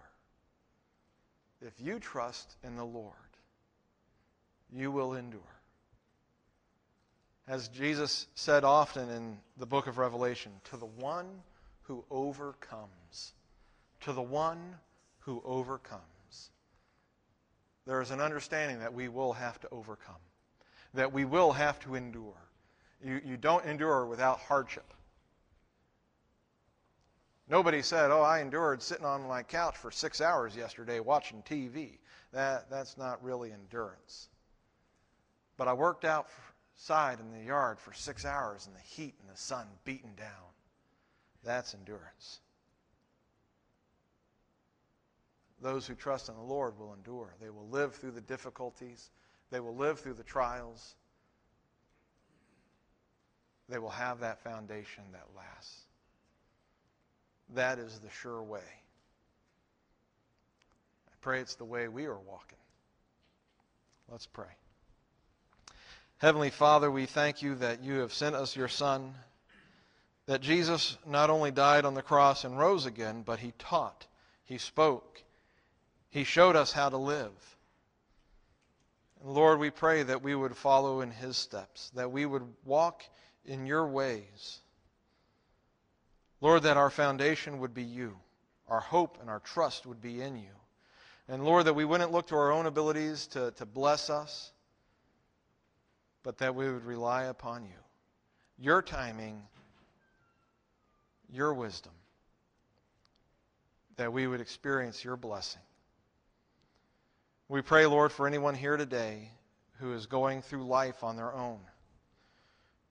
If 1.60 1.72
you 1.80 1.98
trust 1.98 2.54
in 2.62 2.76
the 2.76 2.86
Lord, 2.86 3.16
you 4.74 4.90
will 4.90 5.14
endure. 5.14 5.40
As 7.46 7.68
Jesus 7.68 8.26
said 8.34 8.64
often 8.64 9.10
in 9.10 9.38
the 9.56 9.66
book 9.66 9.86
of 9.86 9.98
Revelation, 9.98 10.52
to 10.70 10.76
the 10.76 10.86
one 10.86 11.26
who 11.82 12.04
overcomes, 12.10 13.34
to 14.00 14.12
the 14.12 14.22
one 14.22 14.76
who 15.20 15.42
overcomes. 15.44 16.50
There 17.86 18.00
is 18.00 18.10
an 18.10 18.20
understanding 18.20 18.78
that 18.78 18.94
we 18.94 19.08
will 19.08 19.32
have 19.32 19.60
to 19.60 19.68
overcome, 19.70 20.14
that 20.94 21.12
we 21.12 21.24
will 21.24 21.52
have 21.52 21.80
to 21.80 21.94
endure. 21.94 22.36
You, 23.04 23.20
you 23.24 23.36
don't 23.36 23.64
endure 23.64 24.06
without 24.06 24.38
hardship. 24.38 24.94
Nobody 27.48 27.82
said, 27.82 28.10
Oh, 28.10 28.22
I 28.22 28.40
endured 28.40 28.82
sitting 28.82 29.04
on 29.04 29.26
my 29.26 29.42
couch 29.42 29.76
for 29.76 29.90
six 29.90 30.20
hours 30.20 30.56
yesterday 30.56 31.00
watching 31.00 31.42
TV. 31.42 31.98
That, 32.32 32.70
that's 32.70 32.96
not 32.96 33.22
really 33.22 33.52
endurance. 33.52 34.28
But 35.56 35.68
I 35.68 35.72
worked 35.72 36.04
outside 36.04 37.20
in 37.20 37.32
the 37.32 37.44
yard 37.44 37.78
for 37.78 37.92
six 37.92 38.24
hours 38.24 38.66
in 38.66 38.74
the 38.74 38.80
heat 38.80 39.14
and 39.20 39.30
the 39.30 39.38
sun 39.38 39.66
beating 39.84 40.14
down. 40.16 40.28
That's 41.44 41.74
endurance. 41.74 42.40
Those 45.60 45.86
who 45.86 45.94
trust 45.94 46.28
in 46.28 46.34
the 46.34 46.42
Lord 46.42 46.78
will 46.78 46.92
endure. 46.92 47.34
They 47.40 47.50
will 47.50 47.68
live 47.68 47.94
through 47.94 48.12
the 48.12 48.20
difficulties, 48.20 49.10
they 49.50 49.60
will 49.60 49.76
live 49.76 50.00
through 50.00 50.14
the 50.14 50.24
trials. 50.24 50.94
They 53.68 53.78
will 53.78 53.90
have 53.90 54.20
that 54.20 54.42
foundation 54.42 55.04
that 55.12 55.24
lasts. 55.34 55.86
That 57.54 57.78
is 57.78 58.00
the 58.00 58.10
sure 58.10 58.42
way. 58.42 58.60
I 61.06 61.14
pray 61.22 61.40
it's 61.40 61.54
the 61.54 61.64
way 61.64 61.88
we 61.88 62.04
are 62.04 62.18
walking. 62.18 62.58
Let's 64.10 64.26
pray. 64.26 64.46
Heavenly 66.22 66.50
Father, 66.50 66.88
we 66.88 67.06
thank 67.06 67.42
you 67.42 67.56
that 67.56 67.82
you 67.82 67.94
have 67.94 68.12
sent 68.12 68.36
us 68.36 68.54
your 68.54 68.68
Son, 68.68 69.12
that 70.26 70.40
Jesus 70.40 70.96
not 71.04 71.30
only 71.30 71.50
died 71.50 71.84
on 71.84 71.94
the 71.94 72.00
cross 72.00 72.44
and 72.44 72.56
rose 72.56 72.86
again, 72.86 73.22
but 73.22 73.40
he 73.40 73.52
taught, 73.58 74.06
he 74.44 74.56
spoke, 74.56 75.20
he 76.10 76.22
showed 76.22 76.54
us 76.54 76.70
how 76.70 76.88
to 76.90 76.96
live. 76.96 77.32
And 79.20 79.34
Lord, 79.34 79.58
we 79.58 79.70
pray 79.70 80.04
that 80.04 80.22
we 80.22 80.36
would 80.36 80.56
follow 80.56 81.00
in 81.00 81.10
his 81.10 81.36
steps, 81.36 81.90
that 81.96 82.12
we 82.12 82.24
would 82.24 82.46
walk 82.64 83.02
in 83.44 83.66
your 83.66 83.88
ways. 83.88 84.60
Lord, 86.40 86.62
that 86.62 86.76
our 86.76 86.90
foundation 86.90 87.58
would 87.58 87.74
be 87.74 87.82
you, 87.82 88.16
our 88.68 88.78
hope 88.78 89.18
and 89.20 89.28
our 89.28 89.40
trust 89.40 89.86
would 89.86 90.00
be 90.00 90.22
in 90.22 90.36
you. 90.36 90.54
And 91.26 91.44
Lord, 91.44 91.64
that 91.64 91.74
we 91.74 91.84
wouldn't 91.84 92.12
look 92.12 92.28
to 92.28 92.36
our 92.36 92.52
own 92.52 92.66
abilities 92.66 93.26
to, 93.32 93.50
to 93.56 93.66
bless 93.66 94.08
us 94.08 94.51
but 96.22 96.38
that 96.38 96.54
we 96.54 96.70
would 96.70 96.84
rely 96.84 97.24
upon 97.24 97.64
you, 97.64 97.78
your 98.58 98.82
timing, 98.82 99.42
your 101.32 101.54
wisdom, 101.54 101.92
that 103.96 104.12
we 104.12 104.26
would 104.26 104.40
experience 104.40 105.04
your 105.04 105.16
blessing. 105.16 105.62
We 107.48 107.62
pray, 107.62 107.86
Lord, 107.86 108.12
for 108.12 108.26
anyone 108.26 108.54
here 108.54 108.76
today 108.76 109.30
who 109.78 109.92
is 109.94 110.06
going 110.06 110.42
through 110.42 110.64
life 110.64 111.02
on 111.02 111.16
their 111.16 111.32
own, 111.32 111.58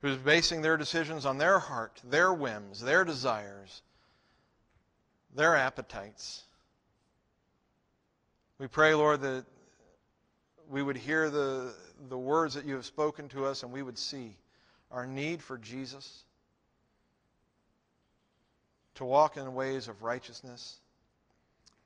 who's 0.01 0.17
basing 0.17 0.61
their 0.61 0.77
decisions 0.77 1.25
on 1.25 1.38
their 1.38 1.57
heart, 1.57 2.01
their 2.03 2.34
whims, 2.34 2.82
their 2.82 3.05
desires, 3.05 3.82
their 5.34 5.55
appetites. 5.55 6.43
We 8.59 8.67
pray, 8.67 8.93
Lord, 8.93 9.21
that 9.21 9.45
we 10.72 10.82
would 10.82 10.97
hear 10.97 11.30
the, 11.30 11.74
the 12.07 12.17
words 12.17 12.53
that 12.53 12.65
you 12.65 12.76
have 12.76 12.86
spoken 12.86 13.28
to 13.30 13.45
us 13.45 13.63
and 13.63 13.72
we 13.74 13.84
would 13.84 13.97
see 13.97 14.38
our 14.89 15.05
need 15.05 15.41
for 15.41 15.57
Jesus, 15.57 16.24
to 18.95 19.05
walk 19.05 19.38
in 19.38 19.53
ways 19.53 19.88
of 19.88 20.01
righteousness, 20.01 20.80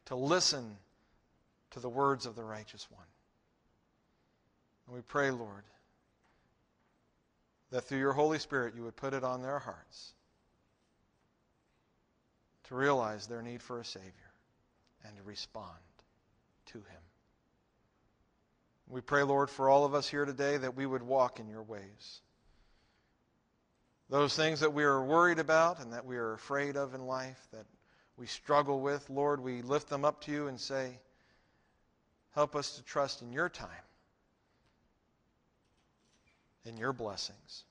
to 0.05 0.15
listen 0.15 0.77
to 1.71 1.79
the 1.79 1.89
words 1.89 2.25
of 2.25 2.35
the 2.35 2.43
righteous 2.43 2.87
one. 2.91 3.05
And 4.87 4.95
we 4.95 5.01
pray, 5.01 5.31
Lord, 5.31 5.63
that 7.71 7.85
through 7.85 7.99
your 7.99 8.13
Holy 8.13 8.39
Spirit 8.39 8.75
you 8.75 8.83
would 8.83 8.95
put 8.95 9.13
it 9.13 9.23
on 9.23 9.41
their 9.41 9.59
hearts 9.59 10.13
to 12.65 12.75
realize 12.75 13.27
their 13.27 13.41
need 13.41 13.61
for 13.61 13.79
a 13.79 13.85
Savior 13.85 14.11
and 15.03 15.15
to 15.17 15.23
respond 15.23 15.69
to 16.67 16.77
Him. 16.77 17.04
We 18.87 19.01
pray, 19.01 19.23
Lord, 19.23 19.49
for 19.49 19.69
all 19.69 19.83
of 19.83 19.95
us 19.95 20.07
here 20.07 20.25
today 20.25 20.57
that 20.57 20.75
we 20.75 20.85
would 20.85 21.03
walk 21.03 21.39
in 21.39 21.49
your 21.49 21.63
ways. 21.63 22.21
Those 24.09 24.35
things 24.35 24.59
that 24.59 24.73
we 24.73 24.83
are 24.83 25.03
worried 25.03 25.39
about 25.39 25.79
and 25.79 25.93
that 25.93 26.05
we 26.05 26.17
are 26.17 26.33
afraid 26.33 26.77
of 26.77 26.93
in 26.93 27.07
life, 27.07 27.47
that 27.51 27.65
we 28.17 28.27
struggle 28.27 28.79
with, 28.79 29.09
Lord, 29.09 29.39
we 29.39 29.63
lift 29.63 29.89
them 29.89 30.05
up 30.05 30.21
to 30.21 30.31
you 30.31 30.47
and 30.47 30.59
say, 30.59 30.99
help 32.35 32.55
us 32.55 32.75
to 32.75 32.83
trust 32.83 33.23
in 33.23 33.33
your 33.33 33.49
time, 33.49 33.69
in 36.65 36.77
your 36.77 36.93
blessings. 36.93 37.63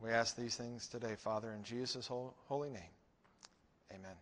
We 0.00 0.10
ask 0.10 0.36
these 0.36 0.56
things 0.56 0.86
today, 0.86 1.14
Father, 1.16 1.52
in 1.52 1.62
Jesus' 1.62 2.06
holy 2.06 2.70
name. 2.70 2.82
Amen. 3.92 4.16